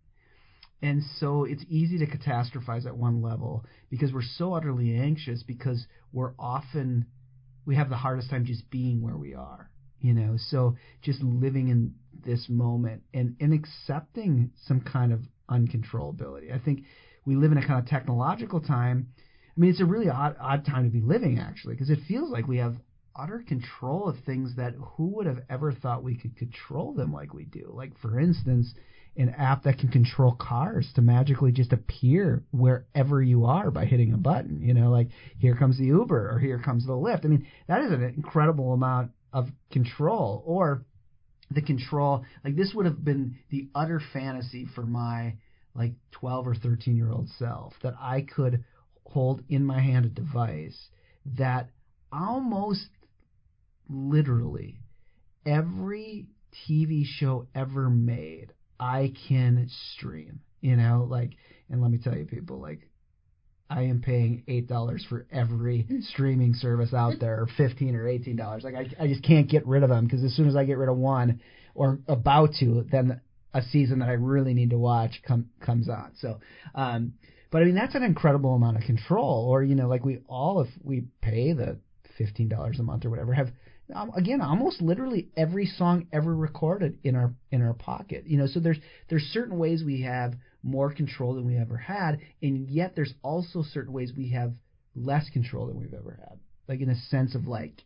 And 0.81 1.03
so 1.19 1.45
it's 1.45 1.65
easy 1.69 1.99
to 1.99 2.07
catastrophize 2.07 2.87
at 2.87 2.97
one 2.97 3.21
level 3.21 3.65
because 3.91 4.13
we're 4.13 4.23
so 4.23 4.55
utterly 4.55 4.95
anxious 4.95 5.43
because 5.43 5.87
we're 6.13 6.35
often 6.39 7.07
we 7.67 7.75
have 7.75 7.91
the 7.91 7.97
hardest 7.97 8.31
time 8.31 8.45
just 8.45 8.71
being 8.71 9.03
where 9.03 9.17
we 9.17 9.35
are, 9.35 9.71
you 10.01 10.15
know. 10.15 10.37
So 10.51 10.77
just 11.03 11.21
living 11.21 11.69
in 11.69 11.95
this 12.25 12.47
moment 12.49 13.03
and 13.13 13.37
and 13.41 13.53
accepting 13.53 14.53
some 14.67 14.81
kind 14.81 15.13
of 15.13 15.23
uncontrollability. 15.51 16.55
I 16.55 16.59
think 16.65 16.85
we 17.29 17.37
live 17.37 17.53
in 17.53 17.59
a 17.59 17.67
kind 17.67 17.79
of 17.79 17.87
technological 17.87 18.59
time. 18.59 19.09
I 19.19 19.61
mean, 19.61 19.71
it's 19.71 19.83
a 19.83 19.85
really 19.85 20.09
odd 20.09 20.37
odd 20.41 20.65
time 20.65 20.85
to 20.85 20.91
be 20.91 21.03
living 21.03 21.39
actually 21.39 21.75
because 21.75 21.91
it 21.91 21.99
feels 22.09 22.31
like 22.31 22.49
we 22.49 22.57
have 22.57 22.77
utter 23.15 23.45
control 23.47 24.09
of 24.09 24.17
things 24.25 24.57
that 24.57 24.75
who 24.97 25.09
would 25.17 25.27
have 25.27 25.41
ever 25.51 25.73
thought 25.73 26.03
we 26.03 26.17
could 26.17 26.37
control 26.37 26.95
them 26.95 27.13
like 27.13 27.35
we 27.35 27.45
do. 27.45 27.71
Like 27.75 27.99
for 27.99 28.19
instance, 28.19 28.73
an 29.17 29.35
app 29.37 29.65
that 29.65 29.79
can 29.79 29.91
control 29.91 30.37
cars 30.41 30.91
to 30.95 31.03
magically 31.03 31.53
just 31.53 31.73
appear 31.73 32.45
wherever 32.51 33.23
you 33.23 33.45
are 33.45 33.71
by 33.71 33.85
hitting 33.85 34.15
a 34.15 34.17
button. 34.17 34.63
You 34.63 34.73
know, 34.73 34.91
like 34.91 35.09
here 35.39 35.55
comes 35.55 35.77
the 35.77 35.87
Uber 35.87 36.31
or 36.31 36.39
here 36.39 36.63
comes 36.65 36.87
the 36.87 36.93
Lyft. 36.93 37.27
I 37.27 37.29
mean, 37.29 37.47
that 37.67 37.83
is 37.83 37.93
an 37.93 38.03
incredible 38.17 38.73
amount 38.73 39.11
of 39.35 39.49
control. 39.71 40.43
Or 40.47 40.87
the 41.51 41.63
control, 41.63 42.25
like 42.43 42.57
this 42.57 42.73
would 42.75 42.87
have 42.87 43.05
been 43.05 43.37
the 43.51 43.69
utter 43.75 44.01
fantasy 44.15 44.67
for 44.75 44.83
my 44.83 45.35
like 45.75 45.93
12 46.13 46.47
or 46.47 46.55
13 46.55 46.97
year 46.97 47.11
old 47.11 47.29
self 47.39 47.75
that 47.83 47.95
I 48.01 48.23
could 48.23 48.65
hold 49.05 49.43
in 49.49 49.65
my 49.65 49.81
hand 49.81 50.05
a 50.05 50.09
device 50.09 50.89
that 51.37 51.71
almost 52.13 52.89
literally 53.89 54.79
every 55.47 56.27
TV 56.69 57.05
show 57.05 57.47
ever 57.55 57.89
made 57.89 58.53
I 58.81 59.13
can 59.29 59.69
stream. 59.95 60.41
You 60.61 60.77
know, 60.77 61.07
like, 61.09 61.33
and 61.71 61.81
let 61.81 61.91
me 61.91 61.99
tell 61.99 62.17
you, 62.17 62.25
people, 62.25 62.61
like, 62.61 62.89
I 63.71 63.83
am 63.83 64.01
paying 64.01 64.45
eight 64.49 64.67
dollars 64.67 65.05
for 65.09 65.27
every 65.31 65.87
streaming 66.13 66.55
service 66.55 66.95
out 66.95 67.15
there, 67.21 67.43
or 67.43 67.49
fifteen 67.57 67.95
or 67.95 68.09
eighteen 68.09 68.37
dollars. 68.37 68.65
Like, 68.65 68.75
I, 68.75 69.05
I 69.05 69.07
just 69.07 69.23
can't 69.23 69.49
get 69.49 69.67
rid 69.67 69.83
of 69.83 69.91
them 69.91 70.05
because 70.05 70.25
as 70.25 70.35
soon 70.35 70.49
as 70.49 70.57
I 70.57 70.65
get 70.65 70.79
rid 70.79 70.89
of 70.89 70.97
one, 70.97 71.41
or 71.75 72.01
about 72.09 72.55
to, 72.61 72.87
then 72.91 73.21
a 73.59 73.63
season 73.63 73.99
that 74.01 74.09
I 74.09 74.13
really 74.13 74.55
need 74.55 74.71
to 74.71 74.79
watch 74.79 75.23
come 75.27 75.51
comes 75.61 75.89
on. 75.89 76.13
So, 76.19 76.41
um, 76.75 77.15
but 77.51 77.63
I 77.63 77.65
mean 77.65 77.75
that's 77.75 77.95
an 77.95 78.03
incredible 78.03 78.55
amount 78.55 78.77
of 78.77 78.85
control. 78.85 79.47
Or 79.49 79.63
you 79.63 79.75
know, 79.75 79.89
like 79.89 80.05
we 80.05 80.21
all, 80.29 80.61
if 80.61 80.69
we 80.83 81.05
pay 81.21 81.53
the 81.53 81.79
fifteen 82.17 82.49
dollars 82.49 82.79
a 82.79 82.83
month 82.83 83.05
or 83.05 83.11
whatever, 83.11 83.35
have 83.35 83.49
um, 83.95 84.11
again 84.17 84.41
almost 84.41 84.83
literally 84.83 85.29
every 85.37 85.67
song 85.67 86.07
ever 86.13 86.35
recorded 86.35 86.99
in 87.05 87.17
our 87.17 87.35
in 87.51 87.63
our 87.63 87.73
pocket 87.73 88.25
you 88.27 88.37
know 88.37 88.47
so 88.47 88.61
there's 88.61 88.79
there's 89.09 89.23
certain 89.33 89.59
ways 89.59 89.83
we 89.83 90.03
have 90.03 90.35
more 90.63 90.93
control 90.93 91.35
than 91.35 91.47
we 91.47 91.57
ever 91.57 91.77
had 91.77 92.19
and 92.43 92.69
yet 92.69 92.95
there's 92.95 93.15
also 93.23 93.63
certain 93.63 93.93
ways 93.93 94.13
we 94.17 94.31
have 94.31 94.53
less 94.95 95.31
control 95.31 95.67
than 95.67 95.79
we've 95.79 95.95
ever 95.95 96.19
had 96.21 96.39
like 96.69 96.81
in 96.81 96.91
a 96.91 96.97
sense 97.09 97.35
of 97.35 97.47
like 97.47 97.83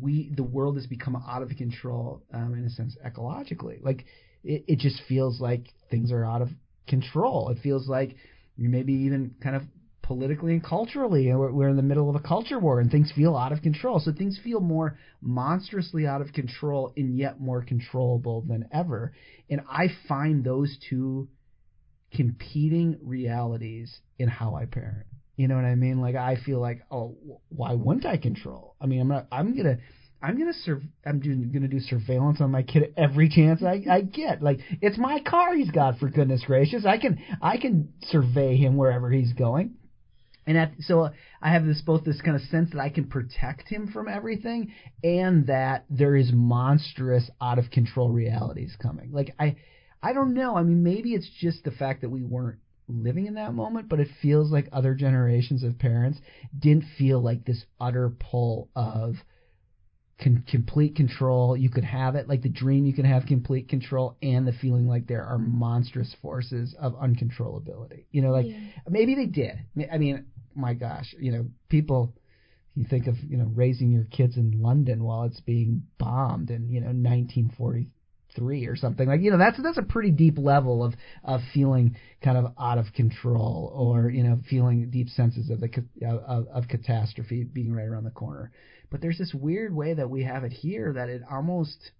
we 0.00 0.32
the 0.36 0.42
world 0.42 0.76
has 0.76 0.86
become 0.86 1.16
out 1.16 1.42
of 1.42 1.48
control 1.56 2.22
um, 2.32 2.54
in 2.54 2.64
a 2.64 2.70
sense 2.70 2.96
ecologically 3.04 3.82
like 3.82 4.04
it, 4.44 4.64
it 4.66 4.78
just 4.78 5.00
feels 5.08 5.40
like 5.40 5.66
things 5.90 6.12
are 6.12 6.24
out 6.24 6.42
of 6.42 6.48
control 6.88 7.50
it 7.50 7.58
feels 7.62 7.88
like 7.88 8.16
maybe 8.56 8.92
even 8.92 9.34
kind 9.42 9.56
of 9.56 9.62
politically 10.02 10.52
and 10.52 10.62
culturally, 10.62 11.32
we're, 11.32 11.52
we're 11.52 11.68
in 11.68 11.76
the 11.76 11.82
middle 11.82 12.10
of 12.10 12.16
a 12.16 12.20
culture 12.20 12.58
war, 12.58 12.80
and 12.80 12.90
things 12.90 13.12
feel 13.14 13.36
out 13.36 13.52
of 13.52 13.62
control. 13.62 14.00
So 14.00 14.12
things 14.12 14.38
feel 14.42 14.60
more 14.60 14.98
monstrously 15.20 16.06
out 16.06 16.20
of 16.20 16.32
control, 16.32 16.92
and 16.96 17.16
yet 17.16 17.40
more 17.40 17.64
controllable 17.64 18.42
than 18.42 18.68
ever. 18.72 19.14
And 19.48 19.62
I 19.70 19.88
find 20.08 20.44
those 20.44 20.76
two 20.90 21.28
competing 22.14 22.98
realities 23.02 23.96
in 24.18 24.28
how 24.28 24.54
I 24.54 24.66
parent. 24.66 25.06
You 25.36 25.48
know 25.48 25.56
what 25.56 25.64
I 25.64 25.76
mean? 25.76 26.00
Like 26.00 26.14
I 26.14 26.36
feel 26.44 26.60
like, 26.60 26.82
oh, 26.90 27.16
why 27.48 27.72
wouldn't 27.72 28.04
I 28.04 28.18
control? 28.18 28.76
I 28.80 28.86
mean, 28.86 29.00
I'm 29.00 29.08
not. 29.08 29.28
I'm 29.32 29.56
gonna. 29.56 29.78
I'm 30.22 30.38
gonna 30.38 30.52
sur- 30.52 30.82
I'm 31.04 31.20
gonna 31.52 31.68
do 31.68 31.80
surveillance 31.80 32.40
on 32.40 32.50
my 32.50 32.62
kid 32.62 32.94
every 32.96 33.28
chance 33.28 33.62
I, 33.62 33.84
I 33.90 34.02
get. 34.02 34.40
Like 34.42 34.60
it's 34.80 34.96
my 34.96 35.20
car 35.20 35.54
he's 35.54 35.70
got 35.70 35.98
for 35.98 36.08
goodness 36.08 36.44
gracious. 36.46 36.86
I 36.86 36.98
can 36.98 37.18
I 37.42 37.56
can 37.56 37.92
survey 38.02 38.56
him 38.56 38.76
wherever 38.76 39.10
he's 39.10 39.32
going. 39.32 39.74
And 40.46 40.58
at, 40.58 40.72
so 40.80 41.10
I 41.40 41.52
have 41.52 41.64
this 41.64 41.80
both 41.82 42.04
this 42.04 42.20
kind 42.20 42.36
of 42.36 42.42
sense 42.42 42.70
that 42.72 42.80
I 42.80 42.88
can 42.88 43.08
protect 43.08 43.68
him 43.68 43.90
from 43.92 44.08
everything, 44.08 44.72
and 45.04 45.46
that 45.46 45.84
there 45.88 46.16
is 46.16 46.32
monstrous, 46.32 47.30
out 47.40 47.58
of 47.58 47.70
control 47.70 48.10
realities 48.10 48.76
coming. 48.80 49.12
Like 49.12 49.34
I, 49.38 49.56
I 50.02 50.12
don't 50.12 50.34
know. 50.34 50.56
I 50.56 50.62
mean, 50.62 50.82
maybe 50.82 51.14
it's 51.14 51.30
just 51.40 51.64
the 51.64 51.70
fact 51.70 52.00
that 52.00 52.10
we 52.10 52.24
weren't 52.24 52.58
living 52.88 53.26
in 53.26 53.34
that 53.34 53.54
moment, 53.54 53.88
but 53.88 54.00
it 54.00 54.08
feels 54.20 54.50
like 54.50 54.68
other 54.72 54.94
generations 54.94 55.62
of 55.62 55.78
parents 55.78 56.18
didn't 56.58 56.84
feel 56.98 57.20
like 57.20 57.44
this 57.44 57.64
utter 57.80 58.10
pull 58.10 58.68
of 58.74 59.14
con- 60.22 60.44
complete 60.48 60.96
control. 60.96 61.56
You 61.56 61.70
could 61.70 61.84
have 61.84 62.14
it 62.14 62.28
like 62.28 62.42
the 62.42 62.48
dream. 62.48 62.86
You 62.86 62.92
can 62.92 63.04
have 63.04 63.26
complete 63.26 63.68
control, 63.68 64.16
and 64.22 64.46
the 64.46 64.52
feeling 64.52 64.86
like 64.86 65.06
there 65.06 65.24
are 65.24 65.38
monstrous 65.38 66.14
forces 66.22 66.74
of 66.78 66.94
uncontrollability. 66.94 68.04
You 68.10 68.22
know, 68.22 68.30
like 68.30 68.46
yeah. 68.46 68.58
maybe 68.88 69.14
they 69.14 69.26
did. 69.26 69.58
I 69.90 69.98
mean, 69.98 70.26
my 70.54 70.74
gosh, 70.74 71.14
you 71.18 71.32
know, 71.32 71.46
people 71.68 72.14
you 72.74 72.84
think 72.84 73.06
of 73.06 73.16
you 73.28 73.36
know 73.36 73.50
raising 73.54 73.90
your 73.90 74.04
kids 74.04 74.36
in 74.36 74.62
London 74.62 75.04
while 75.04 75.24
it's 75.24 75.40
being 75.40 75.82
bombed 75.98 76.50
in 76.50 76.68
you 76.70 76.80
know 76.80 76.86
1943 76.86 78.66
or 78.66 78.76
something 78.76 79.08
like 79.08 79.20
you 79.20 79.30
know 79.30 79.38
that's 79.38 79.62
that's 79.62 79.78
a 79.78 79.82
pretty 79.82 80.10
deep 80.10 80.38
level 80.38 80.82
of 80.82 80.94
of 81.22 81.40
feeling 81.52 81.96
kind 82.22 82.38
of 82.38 82.52
out 82.58 82.78
of 82.78 82.86
control 82.94 83.70
or 83.74 84.08
you 84.08 84.22
know 84.22 84.38
feeling 84.48 84.90
deep 84.90 85.08
senses 85.08 85.50
of 85.50 85.60
the 85.60 85.68
of, 86.06 86.46
of 86.48 86.68
catastrophe 86.68 87.44
being 87.44 87.74
right 87.74 87.86
around 87.86 88.04
the 88.04 88.10
corner. 88.10 88.50
But 88.92 89.00
there's 89.00 89.18
this 89.18 89.32
weird 89.32 89.74
way 89.74 89.94
that 89.94 90.10
we 90.10 90.24
have 90.24 90.44
it 90.44 90.52
here 90.52 90.92
that 90.92 91.08
it 91.08 91.22
almost 91.28 91.92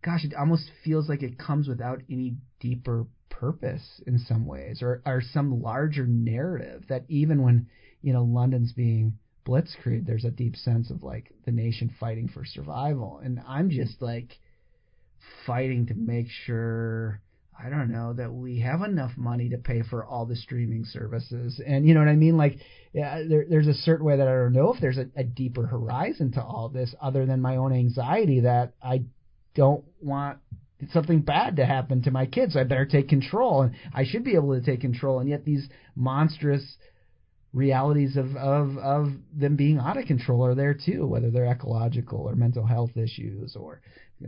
gosh 0.00 0.24
it 0.24 0.32
almost 0.32 0.70
feels 0.84 1.08
like 1.08 1.24
it 1.24 1.36
comes 1.36 1.66
without 1.66 2.02
any 2.08 2.36
deeper 2.60 3.06
purpose 3.30 4.00
in 4.06 4.18
some 4.18 4.46
ways 4.46 4.80
or, 4.80 5.02
or 5.04 5.20
some 5.20 5.60
larger 5.60 6.06
narrative 6.06 6.84
that 6.88 7.04
even 7.08 7.42
when 7.42 7.66
you 8.00 8.12
know 8.12 8.22
London's 8.22 8.72
being 8.72 9.18
blitzkrieg 9.44 10.06
there's 10.06 10.24
a 10.24 10.30
deep 10.30 10.54
sense 10.54 10.88
of 10.88 11.02
like 11.02 11.32
the 11.46 11.50
nation 11.50 11.92
fighting 11.98 12.28
for 12.28 12.44
survival. 12.44 13.18
And 13.18 13.40
I'm 13.48 13.68
just 13.68 14.00
like 14.00 14.38
fighting 15.46 15.86
to 15.86 15.94
make 15.94 16.28
sure 16.28 17.20
I 17.62 17.70
don't 17.70 17.90
know 17.90 18.12
that 18.14 18.32
we 18.32 18.60
have 18.60 18.82
enough 18.82 19.12
money 19.16 19.48
to 19.50 19.58
pay 19.58 19.82
for 19.82 20.04
all 20.04 20.26
the 20.26 20.36
streaming 20.36 20.84
services 20.84 21.60
and 21.64 21.86
you 21.86 21.94
know 21.94 22.00
what 22.00 22.08
I 22.08 22.16
mean 22.16 22.36
like 22.36 22.58
yeah, 22.92 23.22
there, 23.28 23.44
there's 23.48 23.66
a 23.66 23.74
certain 23.74 24.06
way 24.06 24.16
that 24.16 24.28
I 24.28 24.32
don't 24.32 24.52
know 24.52 24.72
if 24.72 24.80
there's 24.80 24.98
a, 24.98 25.06
a 25.16 25.24
deeper 25.24 25.66
horizon 25.66 26.32
to 26.32 26.42
all 26.42 26.68
this 26.68 26.94
other 27.00 27.26
than 27.26 27.40
my 27.40 27.56
own 27.56 27.72
anxiety 27.72 28.40
that 28.40 28.74
I 28.82 29.04
don't 29.54 29.84
want 30.00 30.38
something 30.92 31.20
bad 31.20 31.56
to 31.56 31.66
happen 31.66 32.02
to 32.02 32.10
my 32.10 32.26
kids. 32.26 32.54
So 32.54 32.60
I 32.60 32.64
better 32.64 32.86
take 32.86 33.08
control, 33.08 33.62
and 33.62 33.74
I 33.92 34.04
should 34.04 34.24
be 34.24 34.34
able 34.34 34.58
to 34.58 34.64
take 34.64 34.80
control. 34.80 35.20
And 35.20 35.28
yet 35.28 35.44
these 35.44 35.68
monstrous 35.94 36.76
realities 37.54 38.16
of 38.16 38.36
of 38.36 38.76
of 38.78 39.12
them 39.32 39.56
being 39.56 39.78
out 39.78 39.96
of 39.96 40.06
control 40.06 40.44
are 40.44 40.54
there 40.54 40.74
too, 40.74 41.06
whether 41.06 41.30
they're 41.30 41.50
ecological 41.50 42.18
or 42.18 42.34
mental 42.34 42.66
health 42.66 42.96
issues 42.96 43.56
or 43.56 43.80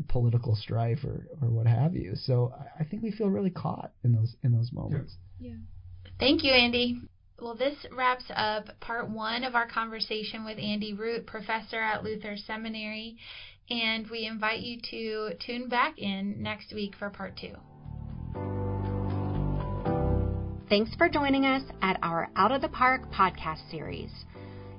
political 0.09 0.55
strife 0.55 1.05
or 1.05 1.27
or 1.43 1.49
what 1.49 1.67
have 1.67 1.95
you. 1.95 2.15
So 2.15 2.55
I 2.79 2.85
think 2.85 3.03
we 3.03 3.11
feel 3.11 3.29
really 3.29 3.51
caught 3.51 3.93
in 4.05 4.13
those 4.13 4.37
in 4.43 4.53
those 4.53 4.73
moments. 4.73 5.17
Yeah. 5.39 5.57
Thank 6.19 6.45
you, 6.45 6.53
Andy. 6.53 7.01
Well, 7.39 7.55
this 7.55 7.77
wraps 7.93 8.25
up 8.35 8.81
part 8.81 9.11
one 9.11 9.45
of 9.45 9.55
our 9.55 9.69
conversation 9.69 10.47
with 10.47 10.59
Andy 10.59 10.95
Root, 10.95 11.27
professor 11.27 11.83
at 11.83 12.03
Luther 12.03 12.37
Seminary 12.37 13.19
and 13.69 14.09
we 14.11 14.27
invite 14.27 14.61
you 14.61 14.79
to 14.91 15.37
tune 15.45 15.69
back 15.69 15.99
in 15.99 16.43
next 16.43 16.73
week 16.73 16.95
for 16.99 17.11
part 17.11 17.37
two. 17.37 17.55
Thanks 20.69 20.93
for 20.97 21.09
joining 21.09 21.47
us 21.47 21.63
at 21.81 21.97
our 22.03 22.29
Out 22.35 22.51
of 22.51 22.61
the 22.61 22.69
Park 22.69 23.13
podcast 23.13 23.71
series. 23.71 24.11